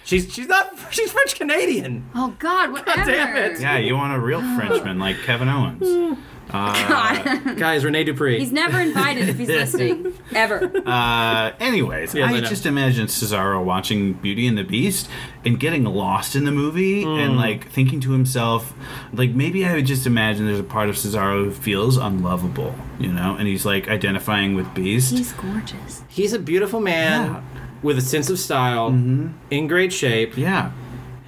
[0.04, 2.08] she's she's not she's French Canadian.
[2.14, 3.10] Oh God, whatever.
[3.12, 3.60] damn it.
[3.60, 4.56] Yeah, you want a real oh.
[4.58, 6.18] Frenchman like Kevin Owens.
[6.50, 7.58] Uh, God.
[7.58, 8.38] Guys, Rene Dupree.
[8.40, 10.14] He's never invited if he's listening.
[10.36, 10.72] Ever.
[10.86, 15.10] uh, anyways, Yes, I I just imagine Cesaro watching Beauty and the Beast
[15.46, 17.10] and getting lost in the movie Hmm.
[17.10, 18.74] and like thinking to himself,
[19.14, 23.12] like maybe I would just imagine there's a part of Cesaro who feels unlovable, you
[23.12, 25.12] know, and he's like identifying with Beast.
[25.12, 26.04] He's gorgeous.
[26.08, 27.42] He's a beautiful man Yeah.
[27.82, 30.38] with a sense of style, in great shape.
[30.38, 30.72] yeah,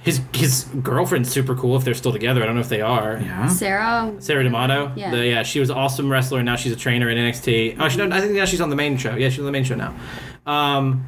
[0.06, 2.42] His his girlfriend's super cool if they're still together.
[2.42, 3.18] I don't know if they are.
[3.22, 3.48] yeah.
[3.48, 4.14] Sarah.
[4.20, 4.92] Sarah D'Amato.
[4.96, 5.10] Yeah.
[5.10, 7.76] The- yeah, she was an awesome wrestler, and now she's a trainer in NXT.
[7.78, 9.14] Oh, she, I think now she's on the main show.
[9.16, 9.94] Yeah, she's on the main show now.
[10.46, 11.04] Um,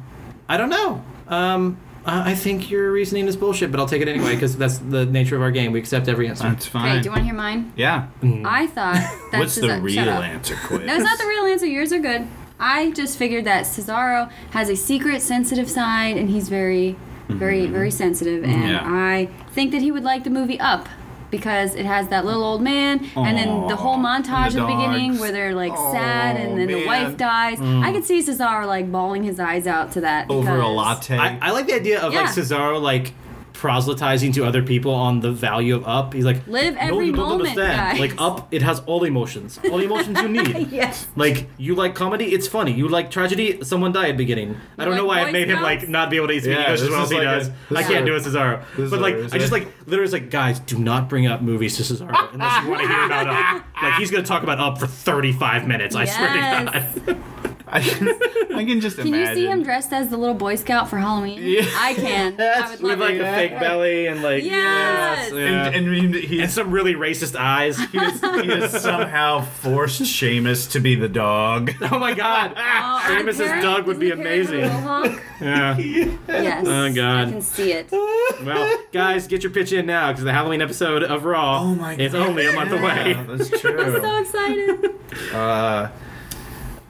[0.47, 1.03] I don't know.
[1.27, 4.77] Um, I I think your reasoning is bullshit, but I'll take it anyway because that's
[4.79, 5.71] the nature of our game.
[5.71, 6.43] We accept every answer.
[6.49, 7.01] That's Okay, fine.
[7.01, 7.71] do you want to hear mine?
[7.75, 8.07] yeah.
[8.45, 8.95] I thought
[9.31, 10.81] that What's the real answer, quiz?
[10.85, 11.65] No, it's not the real answer.
[11.65, 12.27] Yours are good.
[12.59, 16.97] I just figured that Cesaro has a secret, sensitive side, and he's very,
[17.29, 17.73] very, mm-hmm.
[17.73, 18.43] very sensitive.
[18.43, 18.61] Mm-hmm.
[18.61, 18.81] And Yeah.
[18.83, 20.87] I think that he would like the movie Up
[21.31, 24.67] because it has that little old man, and then the whole montage and the at
[24.67, 27.59] the beginning where they're like Oh, sad, and then the wife dies.
[27.59, 27.83] Mm.
[27.83, 31.17] I could see Cesaro like bawling his eyes out to that Over a latte.
[31.17, 32.31] I, I like the idea of like Yeah.
[32.33, 33.13] Cesaro like
[33.59, 36.13] proselytizing to other people on the value of up.
[36.13, 37.77] He's like, Live no, every you don't moment, understand.
[37.77, 40.67] guys." Like up, it has all emotions, all the emotions you need.
[40.71, 41.07] Yes.
[41.15, 42.71] Like you like comedy, it's funny.
[42.71, 44.55] You like tragedy, someone died at the beginning.
[44.77, 46.61] I don't know why Boy it made him like not be able to eat Yeah,
[46.63, 47.49] English as well as he like does.
[47.69, 48.63] this I can't a- do a Cesaro.
[48.89, 51.75] But like, is I just like literally was like, guys, do not bring up movies
[51.77, 53.65] to Cesaro unless you want to hear about Up.
[53.81, 55.95] Like he's gonna talk about Up for 35 minutes.
[55.95, 56.71] I swear to
[57.05, 57.23] God.
[57.71, 58.09] I can,
[58.55, 59.27] I can just Can imagine.
[59.37, 61.39] you see him dressed as the little Boy Scout for Halloween?
[61.41, 61.61] Yeah.
[61.75, 62.35] I can.
[62.39, 63.21] I would With like it.
[63.21, 65.31] a fake belly and like Yes.
[65.31, 65.67] yeah.
[65.67, 67.77] And, and he- and some really racist eyes.
[67.91, 71.71] he has, he has somehow forced Sheamus to be the dog.
[71.81, 72.53] oh my god.
[72.57, 75.19] Oh, Sheamus as Harry- Dug would be isn't Harry the amazing.
[75.41, 75.77] Yeah.
[75.77, 76.65] Yes.
[76.67, 77.27] Oh, God.
[77.27, 77.89] I can see it.
[77.91, 81.95] Well, guys, get your pitch in now because the Halloween episode of Raw Oh my
[81.95, 83.11] is only a month away.
[83.11, 83.79] Yeah, that's true.
[83.79, 84.95] I'm so excited.
[85.33, 85.89] Uh,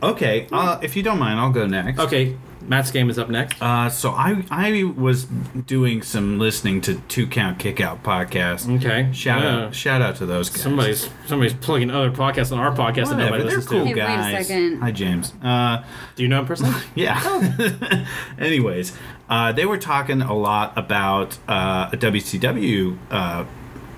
[0.02, 2.00] okay, uh, if you don't mind, I'll go next.
[2.00, 3.60] Okay, Matt's game is up next.
[3.62, 8.70] Uh, so I I was doing some listening to Two Count Kick Out podcast.
[8.78, 9.10] Okay.
[9.12, 9.66] Shout Yeah.
[9.66, 10.62] out shout out to those guys.
[10.62, 13.86] Somebody's somebody's plugging other podcasts on our podcast that Whatever, nobody they're listens cool to.
[13.86, 14.48] Hey, wait a guys.
[14.48, 14.82] second.
[14.82, 15.34] Hi James.
[15.42, 15.84] Uh,
[16.16, 16.76] Do you know him personally?
[16.96, 18.06] yeah.
[18.38, 18.94] Anyways,
[19.30, 23.46] uh, they were talking a lot about uh, a WCW uh,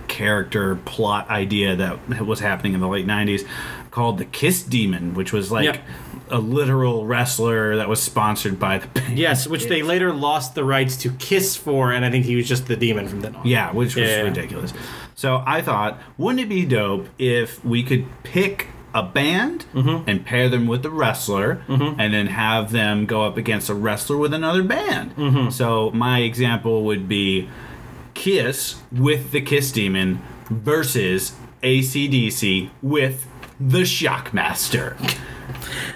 [0.08, 3.46] character plot idea that was happening in the late '90s
[3.92, 5.78] called the Kiss Demon, which was like Yep.
[6.30, 9.20] a literal wrestler that was sponsored by the band.
[9.20, 12.48] yes, which they later lost the rights to Kiss for, and I think he was
[12.48, 13.46] just the demon from then on.
[13.46, 14.22] Yeah, which was Yeah.
[14.22, 14.74] ridiculous.
[15.16, 20.10] So I thought, wouldn't it be dope if we could pick a band Mm-hmm.
[20.10, 24.16] and pair them with the wrestler and then have them go up against a wrestler
[24.18, 25.16] with another band?
[25.18, 25.50] Mm-hmm.
[25.50, 27.50] So my example would be
[28.14, 33.28] Kiss with the Kiss Demon versus ACDC with
[33.70, 34.96] the Shockmaster.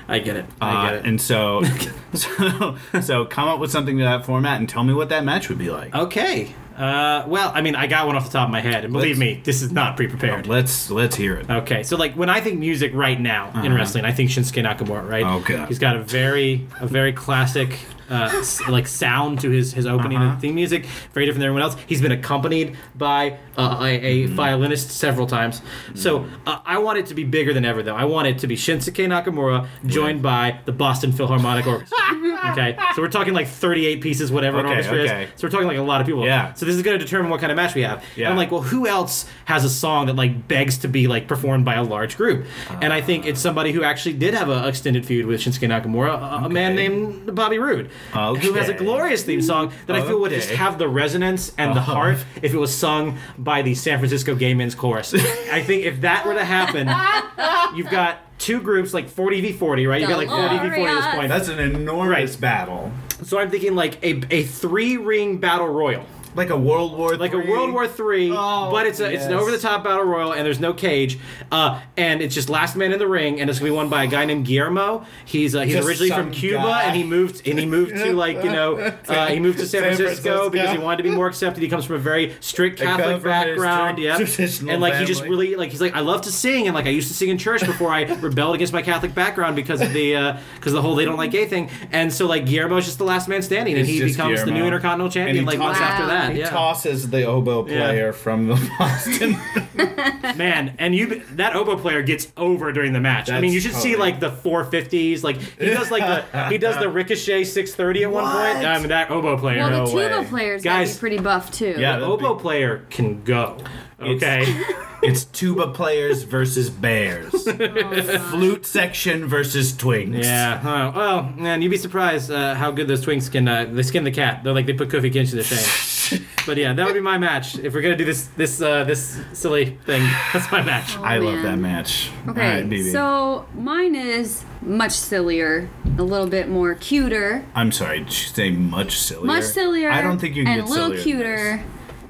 [0.08, 0.46] I get it.
[0.62, 1.06] I Uh, get it.
[1.06, 1.64] and so,
[2.14, 5.50] so, so come up with something to that format and tell me what that match
[5.50, 5.94] would be like.
[5.96, 6.54] Okay.
[6.78, 9.18] Uh, well, I mean, I got one off the top of my head, and believe
[9.18, 10.46] me, this is not pre-prepared.
[10.46, 11.50] Let's let's hear it.
[11.50, 15.10] Okay, so like when I think music right now in wrestling, I think Shinsuke Nakamura,
[15.10, 15.26] right?
[15.26, 15.66] Okay.
[15.70, 20.32] He's got a very a very classic uh, like sound to his his opening Uh-huh.
[20.32, 21.76] and theme music, very different than everyone else.
[21.88, 25.62] He's been accompanied by uh, a, a violinist several times.
[25.96, 27.96] So uh, I want it to be bigger than ever, though.
[27.96, 31.98] I want it to be Shinsuke Nakamura joined by the Boston Philharmonic Orchestra.
[32.52, 35.24] okay, so we're talking like 38 pieces, whatever an orchestra okay.
[35.24, 35.30] is.
[35.36, 36.26] So we're talking like a lot of people.
[36.26, 36.54] Yeah.
[36.54, 38.04] So this is going to determine what kind of match we have.
[38.16, 38.26] Yeah.
[38.26, 41.28] And I'm like, well, who else has a song that like begs to be like
[41.28, 42.46] performed by a large group?
[42.82, 46.42] and I think it's somebody who actually did have an extended feud with Shinsuke Nakamura,
[46.42, 50.20] a, a man named Bobby Roode, who has a glorious theme song that I feel
[50.22, 51.94] would just have the resonance and the Uh-huh.
[51.94, 55.14] heart if it was sung by the San Francisco Gay Men's Chorus.
[55.14, 56.88] I think if that were to happen,
[57.78, 60.02] you've got two groups like 40 v 40, right?
[60.02, 61.30] You've got like 40 v 40 at this point.
[61.30, 62.92] That's an enormous battle.
[63.24, 66.06] so I'm thinking like a, a three ring battle royal.
[66.36, 69.34] Like a World War like a World War Three, Oh, but it's a, it's an
[69.34, 71.18] over the top battle royal, and there's no cage,
[71.52, 74.04] uh, and it's just last man in the ring, and it's gonna be won by
[74.04, 75.06] a guy named Guillermo.
[75.26, 76.84] He's uh, he's Just originally from Cuba, guy.
[76.84, 78.76] and he moved and he moved to like you know
[79.08, 80.50] uh, he moved to San, San Francisco, Francisco.
[80.50, 81.64] because he wanted to be more accepted.
[81.64, 85.06] He comes from a very strict Catholic from a very background, yeah, and like he
[85.06, 87.30] just really like he's like I love to sing, and like I used to sing
[87.30, 90.82] in church before I rebelled against my Catholic background because of the because of the
[90.82, 93.76] whole they don't like gay thing, and so like Guillermo's just the last man standing,
[93.76, 96.25] and It's he becomes the new Intercontinental Champion like months tosses- after that.
[96.34, 96.50] He yeah.
[96.50, 99.36] tosses the oboe player from the Boston.
[100.38, 103.30] Man, and you that oboe player gets over during the match.
[103.30, 105.24] I mean, you should see like the 450s.
[105.24, 108.54] Like he does like the he does the ricochet 630 at one What?
[108.56, 108.66] point.
[108.68, 109.58] I mean, that oboe player.
[109.60, 110.26] Well, No the tuba way.
[110.28, 111.76] players gotta Guys- be pretty buff too.
[111.78, 111.98] Yeah.
[112.00, 113.58] the that'd be- oboe player can go.
[114.00, 114.46] Okay.
[115.04, 117.32] it's tuba players versus bears.
[118.30, 120.24] Flute section versus twinks.
[120.24, 120.62] yeah.
[120.64, 123.48] Oh, well, man, you'd be surprised uh, how good those twinks can.
[123.48, 124.44] Uh, they skin the cat.
[124.44, 126.26] They're like they put Kofi Kingston to shame.
[126.46, 127.58] but yeah, that would be my match.
[127.58, 130.98] If we're gonna do this this uh, this silly thing, that's my match.
[130.98, 132.12] I love that match.
[132.28, 138.00] Okay, All right, so mine is much sillier, a little bit more cuter, I'm sorry,
[138.00, 139.26] did you say much sillier?
[139.26, 139.92] much sillier.
[139.92, 141.64] I don't think you can and get a little cuter.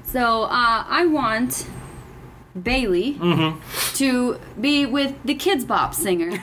[0.04, 1.66] So uh, I want
[2.62, 3.58] Bayley Mm-hmm.
[3.96, 6.30] to be with the Kidz Bop singer,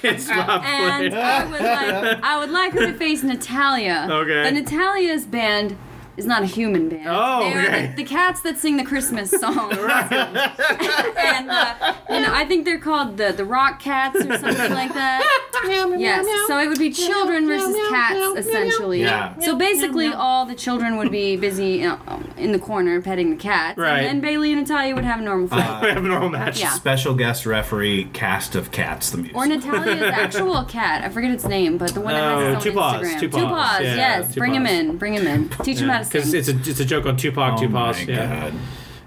[0.00, 1.20] Kidz Bop and player.
[1.22, 4.06] I would like I would like her to face Natalya.
[4.10, 4.46] Okay.
[4.46, 5.76] And Natalya's band
[6.20, 7.08] is not a human band.
[7.08, 7.86] Oh, They're okay.
[7.88, 9.72] the, the cats that sing the Christmas song.
[9.72, 14.92] and uh, you know, I think they're called the the Rock Cats or something like
[14.94, 15.26] that.
[15.62, 16.26] Yes.
[16.48, 19.02] So it would be children versus cats essentially.
[19.02, 19.38] Yeah.
[19.40, 21.98] So basically, all the children would be busy in,
[22.38, 23.98] in the corner petting the cats, Right.
[23.98, 25.82] and then Bayley and Natalya would have a normal fight.
[25.82, 26.60] we have a normal match.
[26.60, 26.70] Yeah.
[26.70, 29.36] Special guest referee, cast of cats, the music.
[29.36, 31.04] Or Natalya's actual cat.
[31.04, 33.20] I forget its name, but the one that Oh, has its Two own Paws, Instagram.
[33.20, 34.34] Two Paws, yeah, yes.
[34.34, 34.96] Two Bring him in.
[34.96, 35.48] Bring him in.
[35.62, 37.96] Teach him how to Because it's a it's a joke on Tupac, oh two my.
[38.00, 38.50] Yeah.
[38.50, 38.54] god.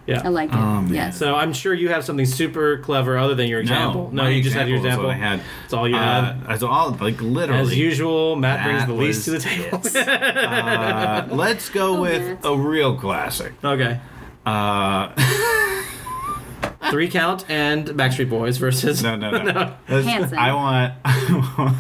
[0.06, 0.22] Yeah.
[0.26, 0.56] I like it.
[0.56, 0.94] Oh, man.
[0.94, 1.18] yes.
[1.18, 4.10] So I'm sure you have something super clever other than your example.
[4.12, 5.12] No, No, my you just had your example example.
[5.12, 5.42] is I had.
[5.62, 6.46] That's all you Uh, had.
[6.48, 7.62] That's all, like literally.
[7.62, 9.82] As usual, Matt brings the least to the table.
[9.96, 12.40] Uh, let's go Oh, with Matt.
[12.44, 13.54] a real classic.
[13.64, 14.02] okay.
[14.46, 15.08] Uh,
[16.90, 19.02] Three count and Backstreet Boys versus.
[19.02, 19.74] no, no, no.
[19.90, 20.38] Let's- Hanson.
[20.38, 20.94] I want.
[21.06, 21.78] I want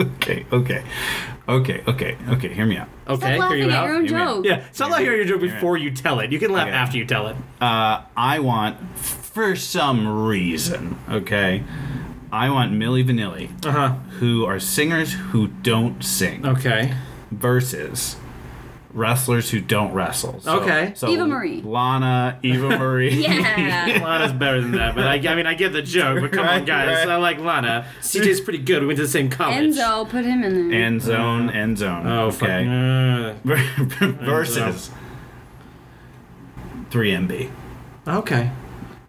[0.00, 0.84] okay, okay,
[1.48, 2.52] okay, okay, okay.
[2.54, 2.88] Hear me out.
[3.08, 3.86] Okay, Stop hear laughing you at out.
[3.86, 4.34] your own Hear me out.
[4.36, 4.44] joke.
[4.46, 6.32] Yeah, stop not hearing your joke before you tell it.
[6.32, 6.76] You can laugh Okay.
[6.76, 7.36] after you tell it.
[7.60, 11.62] Uh, I want, for some reason, okay,
[12.32, 13.88] I want Milli Vanilli, Uh huh.
[14.18, 16.92] who are singers who don't sing, Okay.
[17.30, 18.16] versus
[18.96, 20.40] wrestlers who don't wrestle.
[20.40, 20.92] So, Okay.
[20.96, 21.60] So Eva Marie.
[21.62, 23.22] Lana, Eva Marie.
[23.22, 24.00] Yeah.
[24.02, 26.20] Lana's better than that, but I, I mean, I get the joke.
[26.20, 27.08] But come on, guys, right.
[27.08, 27.86] I like Lana.
[28.00, 28.80] CJ's pretty good.
[28.80, 29.74] We went to the same college.
[29.76, 30.80] Enzo, put him in there.
[30.82, 32.06] End zone, end zone.
[32.06, 32.48] Oh, fuck.
[32.48, 32.66] okay.
[32.66, 33.34] Uh,
[34.24, 34.90] versus
[36.90, 37.50] 3MB.
[38.08, 38.50] okay.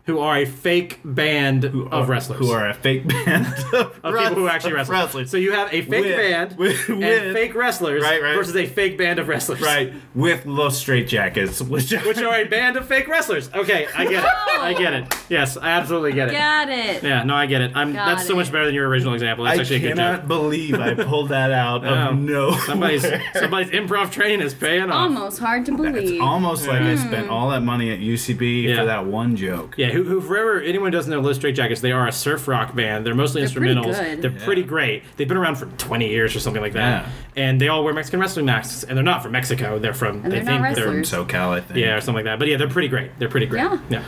[0.07, 2.39] Who are a fake band of wrestlers.
[2.39, 4.93] Who are a fake band of, of people who actually wrestle.
[4.93, 5.29] Wrestlers.
[5.29, 8.35] So you have a fake With- band with- and with- fake wrestlers Right, right.
[8.35, 9.61] versus a fake band of wrestlers.
[9.61, 13.49] right, with Los Straitjackets, which, Which are a band of fake wrestlers.
[13.53, 14.29] Okay, I get it.
[14.59, 15.13] I get it.
[15.29, 16.31] Yes, I absolutely get it.
[16.33, 17.03] Got it.
[17.03, 17.71] Yeah, no, I get it.
[17.75, 19.45] I'm, Got that's so much better than your original example.
[19.45, 19.99] That's I actually a good joke.
[19.99, 21.89] I cannot believe I pulled that out Oh.
[22.11, 22.51] of no.
[22.59, 24.93] Somebody's somebody's improv training is paying off.
[25.11, 25.95] Almost hard to believe.
[26.13, 28.77] It's almost like I spent all that money at UCB Yeah.
[28.77, 29.75] for that one joke.
[29.77, 33.05] Yeah, who, who forever anyone doesn't know Los Straitjackets, they are a surf rock band.
[33.05, 33.99] They're mostly They're pretty instrumentals.
[33.99, 34.21] good.
[34.21, 35.03] They're pretty great.
[35.17, 37.05] They've been around for 20 years or something like that.
[37.05, 37.11] Yeah.
[37.35, 39.77] And they all wear Mexican wrestling masks, and they're not from Mexico.
[39.79, 41.27] They're from And they they're not think they're wrestlers.
[41.27, 41.77] SoCal, I think.
[41.79, 42.39] yeah or something like that.
[42.39, 43.11] But yeah, they're pretty great.
[43.19, 43.59] They're pretty great.
[43.63, 43.79] Yeah.
[43.89, 44.03] yeah.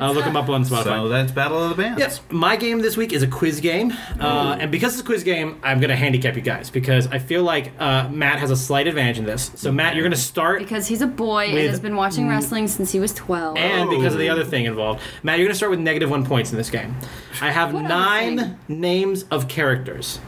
[0.00, 0.84] Uh, look them up on Spotify.
[0.84, 2.00] So that's Battle of the Bands.
[2.00, 5.22] Yes, my game this week is a quiz game, uh, and because it's a quiz
[5.22, 8.56] game, I'm going to handicap you guys because I feel like uh, Matt has a
[8.56, 9.52] slight advantage in this.
[9.54, 12.28] So Matt, you're going to start, because he's a boy and With- has been watching
[12.28, 13.56] wrestling since he was 12.
[13.58, 15.00] and because of the other thing involved,
[15.32, 16.94] Matt, you're going to start with negative one points in this game.
[17.40, 18.58] I have What other nine thing?
[18.68, 20.18] names of characters.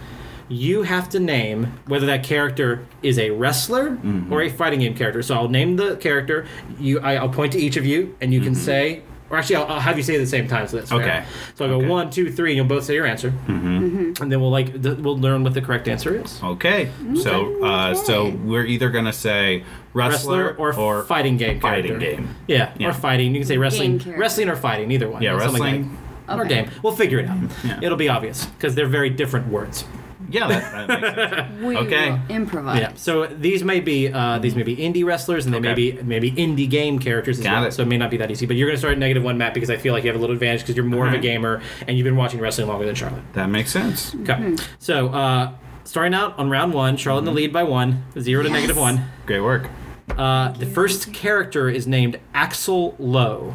[0.49, 4.33] You have to name whether that character is a wrestler Mm-hmm.
[4.33, 5.21] or a fighting game character.
[5.23, 6.47] So I'll name the character.
[6.81, 9.03] You, I, I'll point to each of you, and you can say.
[9.29, 11.01] Or actually, I'll, I'll have you say it at the same time, so that's fair.
[11.01, 11.09] Mm-hmm.
[11.09, 11.25] Okay.
[11.57, 11.87] So I'll go Okay.
[11.89, 14.23] one, two, three, and you'll both say your answer, mm-hmm.
[14.23, 16.43] and then we'll like th- we'll learn what the correct answer is.
[16.43, 16.91] Okay.
[17.23, 19.65] So, uh, so we're either gonna say
[19.95, 21.61] wrestler, Wrestler or, fighting game.
[21.61, 22.17] fighting character.
[22.23, 22.29] game.
[22.47, 22.89] Yeah, Yeah.
[22.89, 23.33] or fighting.
[23.35, 24.21] You can say wrestling, character.
[24.21, 25.23] wrestling or fighting, either one.
[25.23, 25.99] Yeah, Something like wrestling.
[26.27, 26.39] that.
[26.39, 26.55] Or Okay.
[26.55, 26.71] game.
[26.83, 27.39] We'll figure it out.
[27.65, 27.79] Yeah.
[27.83, 29.85] It'll be obvious because they're very different words.
[30.31, 31.61] Yeah, that, that makes sense.
[31.63, 32.11] we okay.
[32.13, 32.81] will improvise.
[32.81, 32.93] Yeah.
[32.95, 35.93] So these may be uh, these may be indie wrestlers, and they may Okay.
[35.93, 37.65] be maybe indie game characters as Got well.
[37.67, 37.73] it.
[37.73, 38.47] So it may not be that easy.
[38.47, 40.17] But you're going to start at negative one, Matt, because I feel like you have
[40.17, 41.23] a little advantage because you're more of a Alright.
[41.23, 43.23] gamer and you've been watching wrestling longer than Charlotte.
[43.35, 44.15] That makes sense.
[44.23, 44.57] Okay.
[44.79, 45.51] So uh,
[45.85, 48.55] starting out on round one, Charlotte in the lead by one, zero to Yes.
[48.57, 49.05] negative one.
[49.27, 49.69] Great work.
[50.11, 53.55] Uh, the first character is named Axl Low.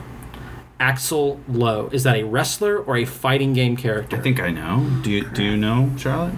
[0.80, 1.90] Axl Low.
[1.92, 4.16] Is that a wrestler or a fighting game character?
[4.18, 4.86] I think I know.
[5.04, 6.34] Do you do you know, Charlotte?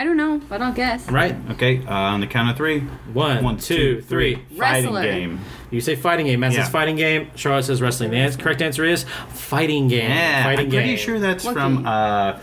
[0.00, 1.10] I don't know, but I'll guess.
[1.10, 1.34] Right.
[1.50, 2.80] Okay, uh, on the count of three.
[3.12, 4.36] One, One, two, three.
[4.56, 4.58] Fighting
[4.94, 5.02] Wrestler.
[5.02, 5.40] game.
[5.72, 6.38] You say fighting game.
[6.38, 6.62] Matt Yeah.
[6.62, 7.30] says fighting game.
[7.34, 8.10] Charlotte says wrestling.
[8.12, 10.08] The answer, correct answer is fighting game.
[10.08, 11.54] Yeah, fighting I'm pretty sure that's Lucky.
[11.54, 12.38] from uh,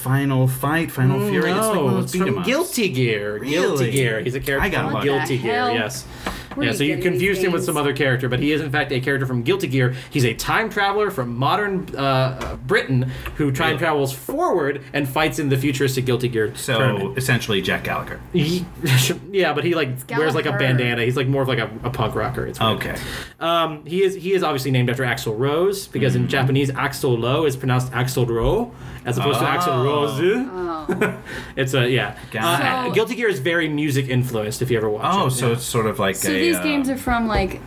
[0.00, 1.50] Final Fight, Final mm, Fury.
[1.50, 2.42] it's like one No, of those it's from.
[2.42, 3.38] Guilty Gear.
[3.38, 4.20] Guilty Gear.
[4.20, 5.02] He's a character I got.
[5.02, 5.54] Guilty Gear.
[5.54, 5.74] hell?
[5.74, 6.06] Yes.
[6.54, 8.60] Where yeah, so you you get confused him with some other character, but he is
[8.60, 9.94] in fact a character from Guilty Gear.
[10.10, 13.78] He's a time traveler from modern uh, uh, Britain who time Really?
[13.78, 17.16] travels forward and fights in the futuristic Guilty Gear So tournament.
[17.18, 18.20] essentially, Jack Gallagher.
[18.32, 18.66] He-
[19.30, 21.04] yeah, but he like wears like a bandana.
[21.04, 22.46] He's like more of like a, a punk rocker.
[22.46, 22.76] It's weird.
[22.78, 22.96] Okay.
[23.38, 26.24] Um, he is he is obviously named after Axl Rose because Mm-hmm.
[26.24, 28.72] in Japanese Axl Low is pronounced Axel Ro
[29.04, 29.84] as opposed to Axel Oh.
[29.84, 30.46] Rose.
[30.90, 31.22] Oh.
[31.56, 32.16] It's a yeah.
[32.34, 32.94] Uh, it.
[32.94, 34.62] Guilty Gear is very music influenced.
[34.62, 35.20] If you ever watch it.
[35.20, 35.52] Oh, so yeah.
[35.54, 36.39] it's sort of like So a.
[36.40, 37.60] these games are from like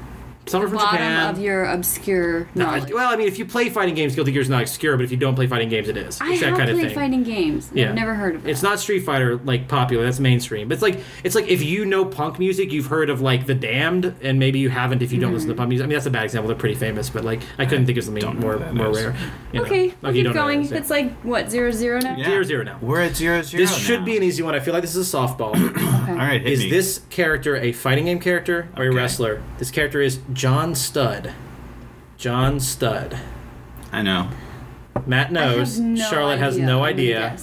[0.46, 1.30] some are from bottom Japan.
[1.36, 2.92] of your obscure No, knowledge.
[2.94, 5.12] well, I mean, if you play fighting games, Guilty Gear is not obscure, but if
[5.12, 6.20] you don't play fighting games, it is.
[6.22, 6.96] I It's that have kind of played thing.
[6.96, 7.72] fighting games.
[7.74, 7.90] Yeah.
[7.90, 8.50] I've never heard of it.
[8.52, 10.04] It's not Street Fighter like popular.
[10.04, 10.68] That's mainstream.
[10.68, 13.56] But it's like it's like if you know punk music, you've heard of like The
[13.56, 15.60] Damned, and maybe you haven't if you don't listen to mm-hmm.
[15.60, 15.86] punk music.
[15.86, 16.48] I mean, that's a bad example.
[16.50, 18.74] They're pretty famous, but like I couldn't think of something don't know more what that
[18.76, 18.98] more is.
[19.04, 19.16] rare.
[19.54, 19.66] you know.
[19.66, 20.60] Okay, Like, we'll you keep don't know what going.
[20.60, 20.78] it is, yeah.
[20.80, 22.18] It's like what zero zero now.
[22.18, 22.26] Yeah.
[22.26, 22.78] Zero, zero now.
[22.82, 23.62] We're at zero zero.
[23.64, 24.06] This should now.
[24.06, 24.56] be an easy one.
[24.56, 25.52] I feel like this is a softball.
[25.56, 25.84] Okay.
[26.14, 26.70] All right, hit is me.
[26.70, 28.96] this character a fighting game character or a Okay.
[28.98, 29.42] wrestler?
[29.58, 31.34] This character is John Studd.
[32.18, 33.18] John Studd.
[33.92, 34.30] I know.
[35.06, 35.80] Matt I have knows.
[35.80, 37.38] no Charlotte has no idea.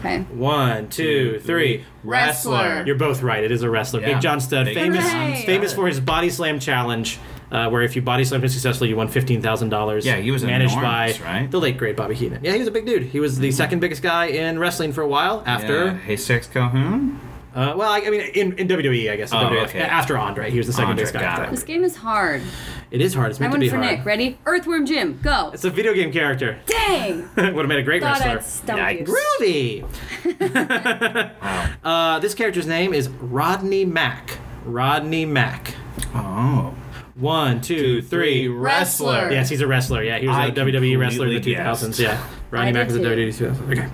[0.00, 0.20] Okay.
[0.34, 1.84] One, two, three.
[2.04, 2.84] Wrestler.
[2.86, 3.42] You're both right.
[3.42, 4.00] It is a wrestler.
[4.00, 4.14] Yeah.
[4.14, 7.18] Big John Studd, Big famous John famous for his body slam challenge,
[7.50, 10.04] uh, where if you body slammed him successfully, you won fifteen thousand dollars.
[10.06, 11.50] Yeah, he was managed enormous, by right?
[11.50, 12.44] the late great Bobby Heenan.
[12.44, 13.04] Yeah, he was a big dude.
[13.04, 15.42] He was the second biggest guy in wrestling for a while.
[15.46, 16.16] After, Yeah.
[16.16, 17.18] Sex Calhoun.
[17.54, 19.30] Uh, well, I, I mean, in, in WWE, I guess.
[19.32, 19.64] in Oh, WWF.
[19.68, 19.80] okay.
[19.80, 21.22] After Andre, he was the second Andre, biggest guy.
[21.22, 21.50] after it.
[21.50, 22.42] This game is hard.
[22.90, 23.30] It is hard.
[23.30, 23.98] It's I meant to be for hard.
[23.98, 24.04] Nick.
[24.06, 24.38] Ready?
[24.46, 25.18] Earthworm Jim.
[25.22, 25.50] Go.
[25.54, 26.58] It's a video game character.
[26.66, 27.28] Dang.
[27.36, 28.38] Would have made a great Thought wrestler.
[28.38, 29.86] I'd stump you.
[30.34, 31.34] Groovy.
[31.44, 31.70] Wow.
[31.84, 34.38] Uh, this character's name is Rodney Mack.
[34.64, 35.74] Rodney Mack.
[36.14, 36.74] Oh.
[37.14, 38.48] One, two, three.
[38.48, 39.30] Wrestler.
[39.30, 40.02] Yes, he's a wrestler.
[40.02, 41.80] Yeah, he was I a WWE wrestler in the 2000s.
[41.86, 42.00] guessed.
[42.00, 43.30] Yeah, Rodney I Mack was did a too.
[43.32, 43.72] WWE 2000.
[43.72, 43.88] Okay.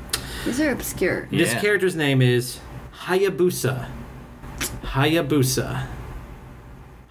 [0.47, 1.27] These are obscure.
[1.31, 1.61] This Yeah.
[1.61, 2.59] character's name is
[3.01, 3.89] Hayabusa.
[4.83, 5.87] Hayabusa.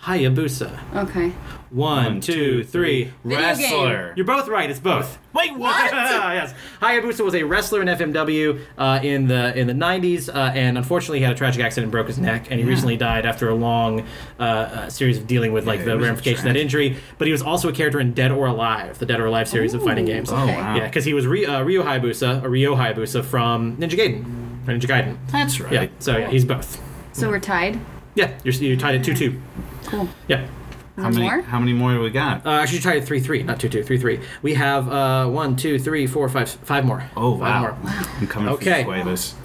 [0.04, 0.80] Hayabusa.
[0.96, 1.34] Okay.
[1.72, 3.12] One, two, three.
[3.24, 4.14] Video Wrestler.
[4.16, 4.70] You're both right.
[4.72, 5.20] It's both.
[5.34, 5.92] Wait, what?
[5.94, 10.78] yes, Hayabusa was a wrestler in FMW uh, in the in the 90s, uh, and
[10.80, 13.50] unfortunately he had a tragic accident and broke his neck, and he recently died after
[13.50, 14.02] a long
[14.40, 16.62] uh, uh, series of dealing with like Yeah, the was ramifications of that tragic.
[16.64, 16.98] injury.
[17.20, 19.74] But he was also a character in Dead or Alive, the Dead or Alive series
[19.76, 20.32] of fighting Ooh, games.
[20.32, 20.56] Oh, okay.
[20.56, 20.76] wow.
[20.76, 24.49] Yeah, because he was Ry- uh, Ryo Hayabusa, a Ryo Hayabusa from Ninja Gaiden.
[24.70, 25.18] Or Ninja Gaiden.
[25.32, 25.74] That's right.
[25.74, 26.82] Yeah, so yeah, he's both.
[27.14, 27.80] So we're tied.
[28.16, 29.42] Yeah, you're, you're tied at 2 2.
[29.86, 30.10] Cool.
[30.28, 30.48] Yeah.
[30.96, 31.22] How there many?
[31.22, 31.42] more?
[31.42, 32.46] How many more do we got?
[32.46, 34.20] Uh, actually, you tried at 3 3, not 2 2, 3 3.
[34.42, 37.10] We have uh, 1, 2, 3, 4, 5, 5 more.
[37.16, 37.62] oh Five wow.
[37.62, 37.78] more.
[38.20, 38.84] I'm coming Okay.
[38.84, 39.36] for you, Cuevas.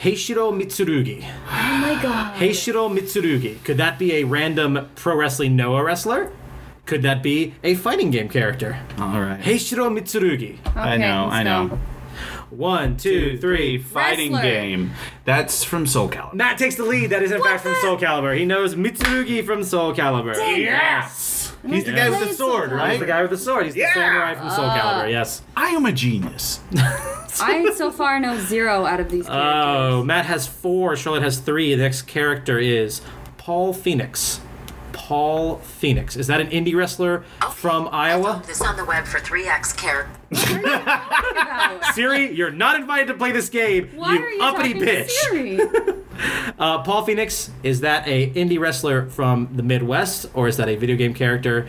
[0.00, 1.24] Heishiro Mitsurugi.
[1.24, 2.34] Oh my god.
[2.40, 3.62] Heishiro Mitsurugi.
[3.62, 6.32] Could that be a random pro wrestling Noah wrestler?
[6.86, 8.80] Could that be a fighting game character?
[8.98, 9.40] All right.
[9.40, 10.58] Heishiro Mitsurugi.
[10.74, 11.24] I know.
[11.26, 11.78] let's I know.
[12.56, 12.62] Go.
[12.62, 13.78] One, two, three.
[13.78, 14.50] Fighting Wrestler.
[14.50, 14.90] game.
[15.24, 16.34] That's from Soul Calibur.
[16.34, 17.10] Matt takes the lead.
[17.10, 18.36] That is in What fact from the- Soul Calibur.
[18.36, 20.34] He knows Mitsurugi from Soul Calibur.
[20.34, 20.64] Dang it.
[20.64, 21.54] Yes.
[21.66, 22.90] He's the guy with the Play sword, Soul right?
[22.90, 23.64] He's the guy with the sword.
[23.66, 24.78] He's the samurai from Soul uh.
[24.78, 25.10] Calibur.
[25.10, 25.42] Yes.
[25.56, 26.58] I am a genius.
[27.40, 30.02] I so far know zero out of these Oh.
[30.04, 30.96] Matt has four.
[30.96, 31.74] Charlotte has three.
[31.74, 33.00] The next character is
[33.38, 34.40] Paul Phoenix.
[35.12, 36.16] Paul Phoenix.
[36.16, 37.22] Is that an indie wrestler
[37.52, 38.42] from Iowa?
[38.46, 40.08] This on the web for 3x care.
[41.92, 43.90] Siri, you're not invited to play this game.
[43.94, 45.08] Why you are you uppity talking to bitch.
[45.10, 45.60] Siri?
[46.58, 50.76] Uh, Paul Phoenix, is that a indie wrestler from the Midwest or is that a
[50.76, 51.68] video game character?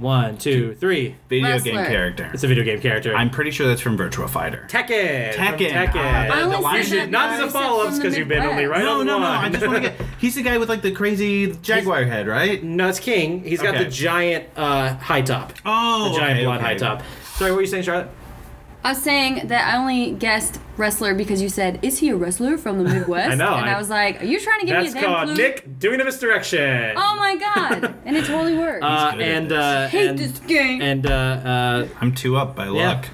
[0.00, 1.14] One, two, three.
[1.28, 1.72] Video Wrestler.
[1.72, 2.30] game character.
[2.32, 3.14] It's a video game character.
[3.14, 4.66] I'm pretty sure that's from Virtua Fighter.
[4.70, 5.34] Tekken.
[5.34, 5.70] from Tekken.
[5.70, 5.92] Tekken.
[5.96, 8.42] Ah, I the only should- not because the I said follow-ups the because you've been
[8.42, 8.78] only Midwest.
[8.80, 9.24] right no, on no, no.
[9.28, 9.44] one.
[9.44, 10.00] I just want to get.
[10.18, 12.62] He's the guy with like the crazy jaguar head, right?
[12.64, 13.44] no, it's King.
[13.44, 13.84] He's got Okay.
[13.84, 15.52] the giant uh, high top.
[15.66, 16.66] Oh, the giant okay, blonde okay.
[16.72, 17.02] high top.
[17.34, 18.08] Sorry, what were you saying, Charlotte?
[18.82, 22.56] I was saying that I only guessed wrestler because you said, "Is he a wrestler
[22.56, 24.82] from the Midwest?" I know, and I, I- was like, "Are you trying to give
[24.82, 26.94] me a damn called clue?" Nick doing a misdirection.
[26.96, 27.94] Oh my god!
[28.06, 28.82] and it totally worked.
[28.82, 29.58] Uh, and this.
[29.58, 30.80] uh, Hate and, this game.
[30.80, 33.06] and uh, uh, I'm two up by luck.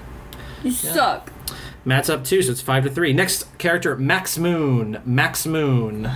[0.63, 1.33] you suck.
[1.85, 3.13] Matt's up two, so it's five to three.
[3.13, 5.01] Next character, Max Moon.
[5.05, 6.11] Max Moon.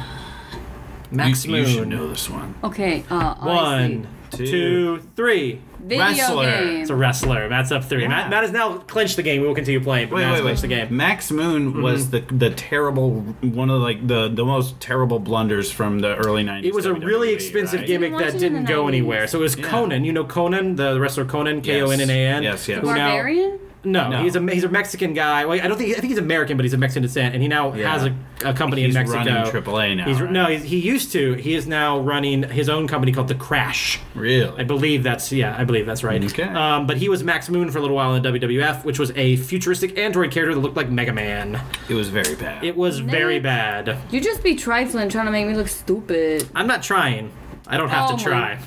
[1.12, 1.60] Max you, Moon.
[1.62, 2.54] you should know this one.
[2.62, 3.04] Okay.
[3.10, 5.60] Uh, One, obviously, two, three.
[5.82, 6.44] Video Wrestler.
[6.50, 6.80] game.
[6.82, 7.48] It's a wrestler.
[7.48, 8.02] Matt's up three.
[8.02, 8.08] Yeah.
[8.08, 9.40] Matt, Matt has now clinched the game.
[9.40, 10.58] We will continue playing, but Wait, Matt's wait, wait.
[10.58, 10.96] the game.
[10.96, 11.82] Max Moon mm-hmm.
[11.82, 16.44] was the the terrible one of like the the most terrible blunders from the early
[16.44, 16.64] '90s.
[16.64, 17.86] It was a really expensive right?
[17.86, 18.88] gimmick that didn't go 90s.
[18.88, 19.26] anywhere.
[19.26, 19.66] So it was Yeah.
[19.68, 20.04] Konnan.
[20.04, 22.42] You know Konnan, the wrestler Konnan, K O N N A N.
[22.42, 22.80] Yes, yes.
[22.80, 23.58] who now- Barbarian?
[23.82, 24.22] No, No.
[24.22, 25.46] he's a he's a Mexican guy.
[25.46, 27.48] Well, I don't think I think he's American, but he's of Mexican descent, and he
[27.48, 27.90] now Yeah.
[27.90, 28.14] has a,
[28.44, 29.18] a company He's in Mexico.
[29.18, 30.30] running AAA now, He's, right?
[30.30, 31.32] No, he's, he used to.
[31.34, 33.98] He is now running his own company called The Crash.
[34.14, 34.52] Really?
[34.60, 36.22] I believe that's yeah, I believe that's right.
[36.22, 36.42] Okay.
[36.42, 39.36] Um, but he was Max Moon for a little while in WWF, which was a
[39.36, 41.58] futuristic android character that looked like Mega Man.
[41.88, 42.62] It was very bad.
[42.62, 43.96] It was very bad.
[44.10, 46.46] You just be trifling, trying to make me look stupid.
[46.54, 47.32] I'm not trying.
[47.66, 48.58] I don't have Oh to my- try.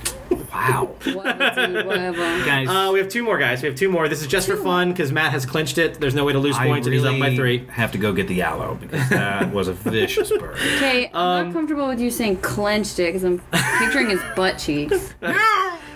[0.53, 0.95] Wow.
[1.13, 2.45] Whatever, whatever.
[2.45, 3.61] Guys, Uh, we have two more guys.
[3.61, 4.07] We have two more.
[4.07, 5.99] This is just for fun because Matt has clinched it.
[5.99, 7.65] There's no way to lose I points, and he's up by really three.
[7.69, 10.55] have to go get the aloe because that was a vicious burn.
[10.75, 13.41] Okay, I'm Um, not comfortable with you saying clenched it because I'm
[13.79, 15.13] picturing his butt cheeks.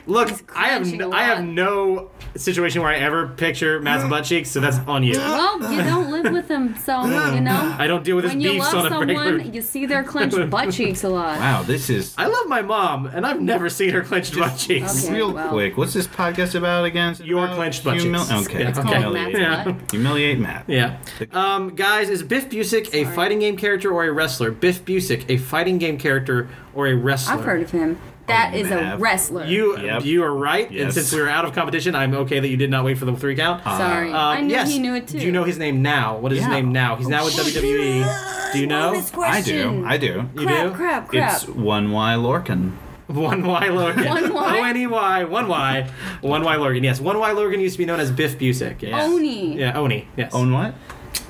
[0.08, 4.08] Look, I have clenching n- a I have no situation where I ever picture Matt's
[4.10, 5.18] butt cheeks, so that's on you.
[5.18, 7.04] Well, you don't live with him, so
[7.36, 7.76] you know.
[7.78, 9.54] I don't deal with his When you beefs love on a someone, regular.
[9.54, 11.40] you see their clenched butt cheeks a lot.
[11.40, 15.04] Wow, this is I love my mom, and I've never seen her clenched butt cheeks.
[15.08, 15.14] Okay.
[15.16, 15.50] real well.
[15.50, 15.78] quick.
[15.78, 17.12] What's this podcast about again?
[17.14, 18.48] Is it Your about clenched butt humil- cheeks.
[18.50, 18.70] Okay, Yeah.
[18.70, 18.90] it's Okay.
[19.00, 19.64] humiliate, Matt's Yeah.
[19.74, 19.92] butt.
[19.92, 20.64] humiliate Matt.
[20.68, 20.98] Yeah.
[21.34, 24.52] Um, guys, is Biff Busick a fighting game character or a wrestler?
[24.52, 27.34] Biff Busick, a fighting game character or a wrestler?
[27.36, 27.98] I've heard of him.
[28.28, 29.46] That is you a wrestler.
[29.46, 30.06] You Yep.
[30.06, 30.94] you are right, and Yes.
[30.96, 33.14] since we were out of competition, I'm okay that you did not wait for the
[33.16, 33.64] three count.
[33.64, 34.70] Sorry, Um, I knew yes.
[34.70, 35.20] he knew it too.
[35.20, 36.18] Do you know his name now?
[36.18, 36.54] What is his Yeah.
[36.56, 36.96] name now?
[36.98, 38.06] He's now with WWE.
[38.54, 38.92] Do you know?
[38.92, 39.82] Bonus I question.
[39.82, 39.88] do.
[39.88, 40.30] I do.
[40.38, 40.72] You crap, do?
[40.74, 41.34] crap, crap.
[41.36, 42.72] It's one Y Lorcan.
[43.08, 44.10] One Y Lorcan.
[44.10, 44.58] One Y?
[44.60, 45.24] O N E Y.
[45.24, 45.88] One Y.
[46.22, 46.84] One Y Lorcan.
[46.84, 47.00] Yes.
[47.00, 48.82] One Y Lorcan used to be known as Biff Busick.
[48.82, 49.02] Yeah.
[49.06, 49.58] Oney.
[49.58, 49.78] Yeah.
[49.80, 50.08] Oney.
[50.18, 50.34] Yes.
[50.34, 50.74] Own what?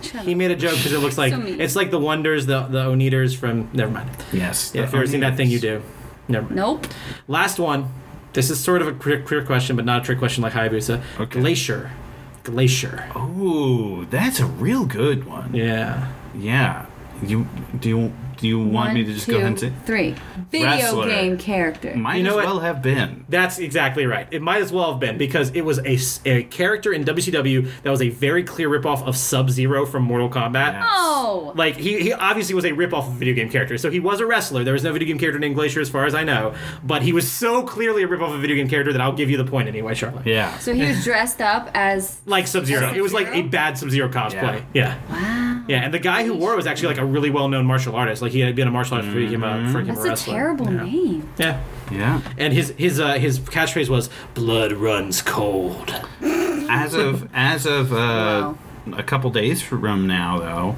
[0.01, 0.37] Shut He up.
[0.37, 1.61] made a joke because it looks like So mean.
[1.61, 3.69] it's like the Wonders, the the Oneders from.
[3.73, 4.09] Never mind.
[4.33, 4.71] Yes.
[4.73, 5.81] Yeah, the if you've ever seen that thing, you do.
[6.27, 6.55] Never mind.
[6.55, 6.87] Nope.
[7.27, 7.89] Last one.
[8.33, 11.01] This is sort of a trick, trick question, but not a trick question like Hayabusa.
[11.19, 11.39] Okay.
[11.39, 11.91] Glacier.
[12.43, 13.09] Glacier.
[13.15, 15.53] Oh, that's a real good one.
[15.55, 16.11] Yeah.
[16.35, 16.85] Yeah.
[17.23, 17.47] You
[17.79, 19.73] do you do you want me to just two, go ahead and say?
[19.85, 20.15] three.
[20.51, 21.07] Video Wrestler.
[21.07, 21.95] game character.
[21.95, 22.45] Might You know as what?
[22.45, 23.25] well have been.
[23.29, 24.27] That's exactly right.
[24.31, 27.69] It might as well have been because it was a, s- a character in WCW
[27.83, 30.73] that was a very clear ripoff of Sub Zero from Mortal Kombat.
[30.73, 30.87] Yeah.
[30.89, 31.51] oh.
[31.55, 33.77] Like he, he obviously was a ripoff of a video game character.
[33.77, 34.63] So he was a wrestler.
[34.63, 36.53] There was no video game character named Glacier as far as I know.
[36.83, 39.29] But he was so clearly a ripoff of a video game character that I'll give
[39.29, 40.25] you the point anyway, Charlotte.
[40.25, 40.57] Yeah.
[40.59, 42.21] So he was dressed up as.
[42.25, 42.93] Like Sub Zero.
[42.93, 43.49] It was like a Sub-Zero?
[43.49, 44.63] bad Sub Zero cosplay.
[44.73, 44.97] Yeah.
[45.09, 45.65] Wow.
[45.67, 45.83] yeah.
[45.85, 48.21] And the guy who wore it was actually like a really well known martial artist.
[48.21, 50.27] Like he had been a martial artist before he became a, freaking he became That's
[50.27, 50.83] a a terrible yeah.
[50.83, 51.29] name.
[51.37, 51.63] Yeah.
[51.91, 52.21] yeah.
[52.37, 55.93] And his his uh, his catchphrase was "Blood runs cold."
[56.69, 58.53] As of as of uh,
[58.93, 60.75] a couple days from now, though,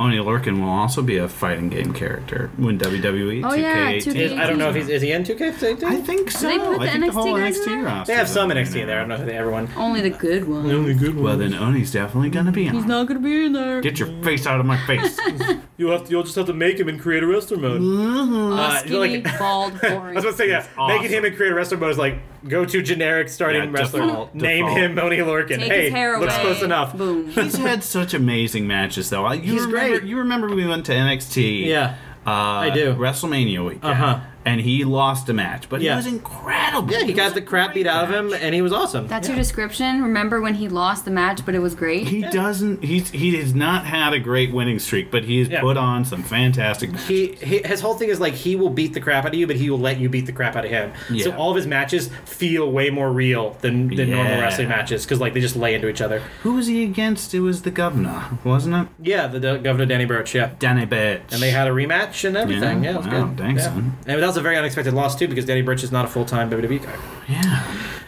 [0.00, 4.02] Oney Lorcan will also be a fighting game character when WWE Oh, yeah, 2K18.
[4.02, 4.16] 2K18.
[4.16, 5.82] Is, I don't know if he's is he in 2K18?
[5.84, 6.48] I think so.
[6.48, 7.82] they put I the think the NXT whole guys in NXT there?
[7.84, 8.12] roster.
[8.12, 8.96] They have some NXT in there.
[8.96, 9.68] I don't know if they everyone.
[9.76, 10.66] Only the good one.
[10.66, 11.24] The only good one.
[11.24, 12.74] Well, then Oney's definitely gonna be on.
[12.74, 13.82] He's not gonna be in there.
[13.82, 15.20] Get your face out of my face.
[15.76, 17.80] You'll have to, you'll just have to make him in creator wrestler mode.
[17.80, 20.16] Uh, Uh, skinny, like- bald, I was boring.
[20.18, 20.96] about to say yeah, awesome.
[21.00, 24.02] making him in creator wrestler mode is like go to generic starting Yeah, wrestler.
[24.02, 24.78] default, name default.
[24.80, 25.58] him Moni Lorcan.
[25.58, 26.24] Take hey, his hair away.
[26.26, 26.96] looks close enough.
[26.96, 27.28] Boom.
[27.30, 29.24] He's had such amazing matches, though.
[29.24, 30.02] I- You He's remember, great.
[30.04, 31.66] You remember we went to NXT?
[31.66, 31.96] Yeah.
[32.26, 32.94] Uh, I do.
[32.94, 33.84] WrestleMania weekend.
[33.84, 34.20] Uh-huh.
[34.44, 35.92] And he lost a match, but Yeah.
[35.92, 36.90] he was incredible.
[36.90, 39.06] Yeah, he got the crap beat out of him, and he was awesome.
[39.06, 39.34] That's yeah.
[39.34, 40.02] your description.
[40.02, 42.08] Remember when he lost the match, but it was great.
[42.08, 42.82] He doesn't.
[42.82, 45.60] He's he has not had a great winning streak, but he's Yeah.
[45.60, 46.92] put on some fantastic.
[46.92, 47.06] matches.
[47.08, 49.46] He, he his whole thing is like he will beat the crap out of you,
[49.46, 50.92] but he will let you beat the crap out of him.
[51.18, 55.20] So all of his matches feel way more real than, than normal wrestling matches because
[55.20, 56.20] like they just lay into each other.
[56.44, 57.34] Who was he against?
[57.34, 58.88] It was the governor, wasn't it?
[59.06, 60.34] Yeah, the, the governor Danny Burch.
[60.34, 60.50] Yeah.
[60.58, 61.20] Danny Burch.
[61.30, 62.84] And they had a rematch and everything.
[62.84, 62.94] Yeah, Yeah?
[62.94, 63.38] it was Wow, good.
[63.38, 63.68] thanks, yeah.
[63.68, 63.96] son.
[64.06, 66.24] And that was a very unexpected loss too, because Danny Burch is not a full
[66.24, 66.96] time WWE guy.
[67.28, 67.64] Yeah.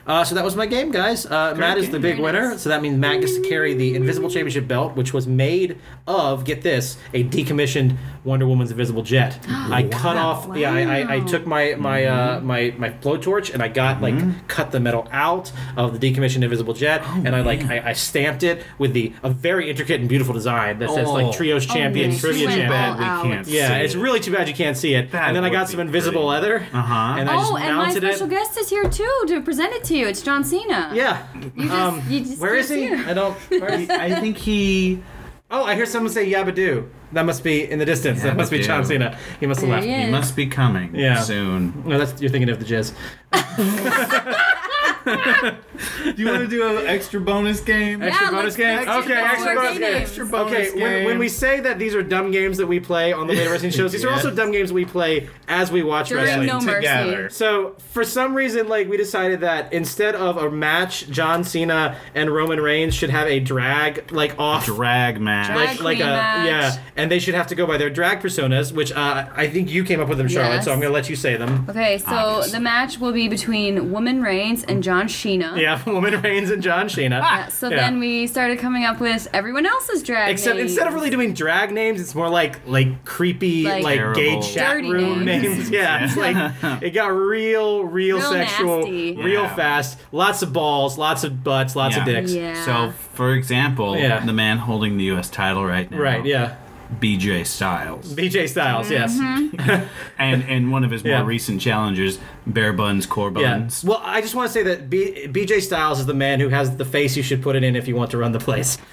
[0.06, 1.26] Uh, so that was my game, guys.
[1.26, 2.62] Uh, Matt is the big Very winner, nice.
[2.62, 6.44] so that means Matt gets to carry the Invisible Championship belt, which was made of
[6.44, 9.38] get this a decommissioned Wonder Woman's invisible jet.
[9.48, 10.56] I cut off.
[10.56, 14.48] Yeah, I, I, I took my my uh, my my blowtorch and I got like
[14.48, 18.42] cut the metal out of the decommissioned invisible jet, and I like I, I stamped
[18.42, 21.12] it with the a very intricate and beautiful design that says Oh.
[21.14, 22.20] like Trios Champion, nice.
[22.20, 22.68] Trivia You Champion.
[22.70, 23.22] Bad we out.
[23.24, 23.46] can't.
[23.48, 23.98] Yeah, see it's it.
[23.98, 25.10] really too bad you can't see it.
[25.12, 26.46] That and then I got some invisible pretty.
[26.48, 26.66] leather.
[26.72, 27.14] Uh-huh.
[27.18, 28.30] And I just Oh, and my mounted special it.
[28.30, 30.06] guest is here too to present it to you.
[30.08, 30.90] It's John Cena.
[30.94, 31.26] Yeah.
[31.34, 32.62] You just, um, you just where he?
[32.62, 32.92] see.
[32.92, 33.34] I don't.
[33.50, 33.90] Where is he?
[33.90, 35.02] I think he.
[35.50, 36.88] Oh, I hear someone say Yabadoo.
[37.12, 38.22] That must be in the distance.
[38.22, 39.18] That must be John Cena.
[39.38, 39.86] He must have There left.
[39.86, 41.20] he He must be coming Yeah.
[41.20, 41.82] soon.
[41.86, 42.92] No, that's you're thinking of the jizz.
[45.04, 48.02] Do you want to do an extra bonus game?
[48.02, 48.76] Extra Yeah, bonus let's- game?
[48.86, 49.94] let's do okay, more extra bonus game.
[49.96, 51.04] Extra bonus Okay, when, game.
[51.06, 53.70] when we say that these are dumb games that we play on the later wrestling
[53.72, 56.46] shows, these are also dumb games we play as we watch During wrestling.
[56.46, 56.74] no mercy.
[56.76, 57.30] together.
[57.30, 62.30] So for some reason, like we decided that instead of a match, John Cena and
[62.32, 64.66] Roman Reigns should have a drag like off.
[64.66, 65.46] Drag match.
[65.48, 66.46] Drag like, like a match.
[66.46, 69.70] yeah, and they should have to go by their drag personas, which uh, I think
[69.70, 70.56] you came up with them, Charlotte.
[70.56, 70.64] Yes.
[70.66, 71.66] So I'm gonna let you say them.
[71.68, 72.52] Okay, so Obviously.
[72.52, 75.54] the match will be between Woman Reigns and John Cena.
[75.56, 77.18] Yeah, Woman Reigns and John Cena.
[77.18, 77.76] Yeah, so Yeah.
[77.76, 80.70] then we started coming up with everyone else's drag Except names.
[80.70, 84.42] instead of really doing drag names, it's more like like creepy Like- like, gay Terrible.
[84.42, 85.42] chat Dirty room names.
[85.44, 85.70] names.
[85.82, 89.16] Yeah, it's like it got real, real, Real sexual, nasty.
[89.16, 89.54] real Yeah.
[89.54, 89.98] fast.
[90.12, 92.32] Lots of balls, lots of butts, lots of dicks.
[92.32, 92.64] Yeah.
[92.64, 94.24] So, for example, Yeah.
[94.24, 95.28] the man holding the U.S.
[95.30, 96.24] title right now, Right.
[96.24, 96.54] Yeah.
[97.00, 98.90] BJ Styles, BJ Styles.
[98.90, 99.16] Yes.
[99.18, 99.86] Mm-hmm.
[100.18, 101.18] and and one of his Yeah.
[101.18, 103.58] more recent challengers, Bare Buns Core Yeah.
[103.58, 103.82] Buns.
[103.84, 106.76] Well, I just want to say that B- BJ Styles is the man who has
[106.76, 108.78] the face you should put it in if you want to run the place.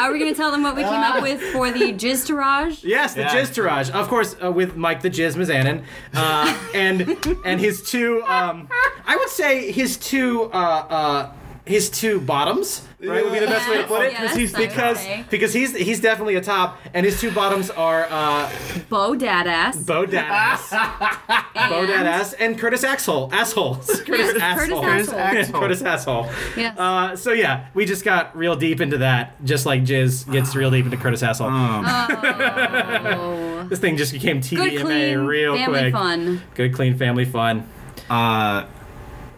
[0.00, 2.82] Are we gonna tell them what we came up with for the Jizz Taraj?
[2.84, 3.28] Yes, the Yeah.
[3.34, 5.82] Jizz Taraj, of course, uh, with Mike the Jizz Mizanin,
[6.14, 8.22] uh, and and his two.
[8.24, 8.68] Um,
[9.06, 10.50] I would say his two.
[10.52, 11.32] Uh, uh,
[11.64, 14.12] his two bottoms, right, would be the best way to put it.
[14.12, 14.98] Yes, he's, because
[15.30, 18.50] because he's he's definitely a top, and his two bottoms are uh,
[18.88, 19.86] Bo Dadass.
[19.86, 20.70] Bo Dadass,
[21.70, 23.86] Bo and- Dadass, and Curtis Asshole, assholes.
[24.06, 25.18] Curtis Curtis Asshole, Asshole.
[25.18, 25.60] Asshole.
[25.60, 26.26] Curtis Asshole.
[26.56, 26.76] Yes.
[26.78, 30.70] Uh, so yeah, we just got real deep into that, just like Jizz gets real
[30.72, 31.48] deep into Curtis Asshole.
[31.52, 33.66] oh.
[33.68, 35.92] This thing just became TVMA Good, TVMA clean, real family quick.
[35.92, 36.42] fun.
[36.54, 37.66] Good, clean family fun.
[38.10, 38.66] Uh,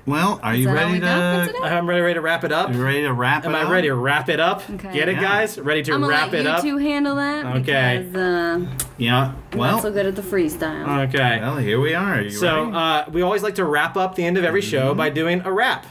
[0.06, 1.58] well, are you ready we got for to?
[1.64, 2.72] I'm ready, ready to wrap it up.
[2.72, 3.70] You ready to wrap Am it I up?
[3.70, 4.68] ready to wrap it up?
[4.70, 4.92] Okay.
[4.92, 5.20] Get it, Yeah.
[5.22, 5.58] guys?
[5.58, 6.62] Ready to I'm gonna wrap let it you up?
[6.62, 8.06] two handle that Okay.
[8.06, 8.66] because uh,
[8.98, 9.32] Yeah.
[9.52, 11.08] I'm Well, not so good at the freestyle.
[11.08, 11.38] Okay.
[11.40, 12.14] well, here we are.
[12.16, 12.76] Are you so ready?
[12.76, 15.52] uh, we always like to wrap up the end of every show by doing a
[15.52, 15.86] rap.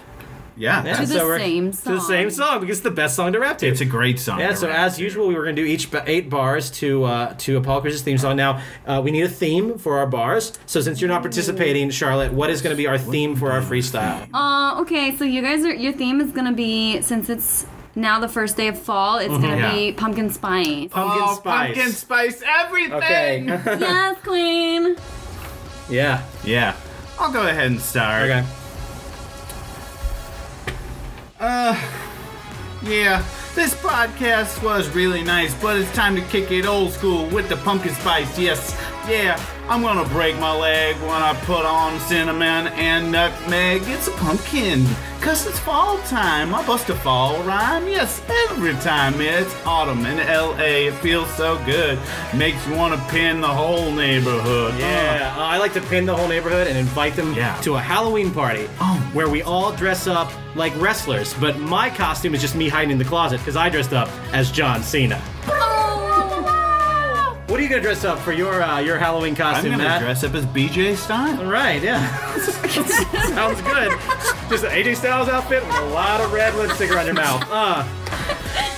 [0.56, 2.46] Yeah, Yeah, To the so we're- same To the same song.
[2.48, 3.68] song because it's the best song to rap to.
[3.68, 4.40] it's a great song.
[4.40, 5.04] Yeah, so as to.
[5.04, 8.02] usual, we were going to do each ba- eight bars to uh, to Apollo Crews'
[8.02, 8.36] theme song.
[8.36, 10.54] Now, uh, we need a theme for our bars.
[10.66, 13.62] So since you're not participating, Charlotte, what is going to be our theme for our
[13.62, 14.28] freestyle?
[14.34, 18.28] Uh, okay, so you guys are your theme is gonna be since it's now the
[18.28, 19.72] first day of fall, it's gonna Yeah.
[19.74, 20.90] be pumpkin spice.
[20.90, 21.76] Pumpkin oh, spice.
[21.76, 22.94] pumpkin spice everything.
[22.94, 23.46] Okay.
[23.80, 24.96] yes, queen.
[25.90, 26.24] yeah.
[26.44, 26.76] Yeah,
[27.20, 28.24] I'll go ahead and start.
[28.30, 28.44] Okay.
[31.46, 31.76] Uh,
[32.84, 33.22] yeah,
[33.54, 37.58] this podcast was really nice, but it's time to kick it old school with the
[37.58, 38.40] pumpkin spice.
[38.40, 38.72] Yes,
[39.10, 43.82] yeah, I'm gonna break my leg when I put on cinnamon and nutmeg.
[43.86, 44.86] It's a pumpkin,
[45.22, 46.54] cause it's fall time.
[46.56, 47.88] I bust a fall rhyme.
[47.88, 50.88] Yes, every time it's autumn in LA.
[50.88, 52.00] It feels so good.
[52.36, 54.74] Makes you wanna pin the whole neighborhood.
[54.80, 57.56] Yeah, uh, I like to pin the whole neighborhood and invite them Yeah.
[57.62, 58.96] to a Halloween party Oh.
[59.14, 61.34] where we all dress up like wrestlers.
[61.34, 64.50] But my costume is just me hiding in the closet because I dressed up as
[64.52, 65.22] John Cena.
[67.54, 70.02] What are you gonna dress up for your uh, your Halloween I'm costume, gonna Matt?
[70.02, 71.48] dress up as BJ Stein.
[71.48, 72.02] Right, yeah.
[73.28, 73.92] Sounds good.
[74.50, 77.46] Just an AJ Styles outfit with a lot of red lipstick around your mouth.
[77.52, 77.88] Uh,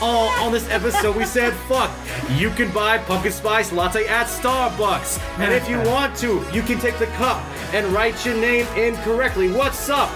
[0.01, 1.89] all on this episode, we said, fuck,
[2.37, 5.21] you can buy pumpkin spice latte at Starbucks.
[5.39, 7.41] And if you want to, you can take the cup
[7.73, 9.53] and write your name incorrectly.
[9.53, 10.11] What's up?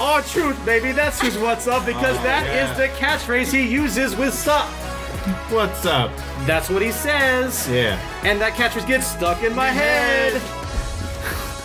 [0.00, 0.92] R-Truth, baby.
[0.92, 2.86] That's who's what's up because Oh, that is yeah.
[2.86, 4.66] the catchphrase he uses with sup.
[5.50, 6.10] What's up?
[6.46, 7.68] That's what he says.
[7.68, 7.98] Yeah.
[8.24, 10.40] And that catchphrase gets stuck in my head.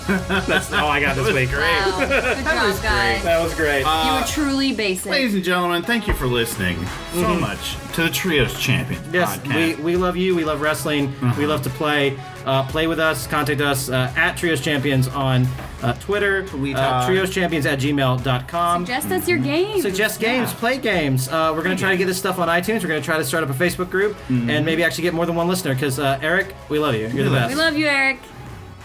[0.47, 1.51] That's all I got this week.
[1.51, 1.95] Wow.
[1.99, 3.23] Good job, guys.
[3.23, 3.81] That was great.
[3.81, 5.05] you were truly basic.
[5.09, 6.77] Ladies and gentlemen, thank you for listening
[7.13, 9.13] so much to the Trios Champion Mm-hmm.
[9.13, 9.77] yes, podcast.
[9.77, 10.35] we, we love you.
[10.35, 11.13] We love wrestling.
[11.37, 12.17] We love to play.
[12.45, 13.27] Uh, play with us.
[13.27, 15.45] Contact us uh, at Trios Champions on
[15.81, 16.45] uh, Twitter.
[16.47, 16.79] Twitter.
[16.79, 18.85] Uh, trioschampions at gmail.com.
[18.85, 19.81] Suggest us your games.
[19.81, 21.27] Suggest games, play games.
[21.27, 22.81] Uh, we're going to try to get this stuff on iTunes.
[22.81, 25.25] We're going to try to start up a Facebook group and maybe actually get more
[25.25, 27.07] than one listener because, uh, Eric, we love you.
[27.07, 27.49] You're the best.
[27.49, 28.19] we love you, Eric.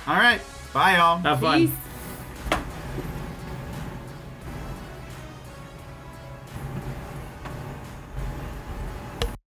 [0.06, 0.40] All right.
[0.72, 1.18] Bye, y'all.
[1.18, 1.66] Have fun.
[1.68, 1.85] Peace.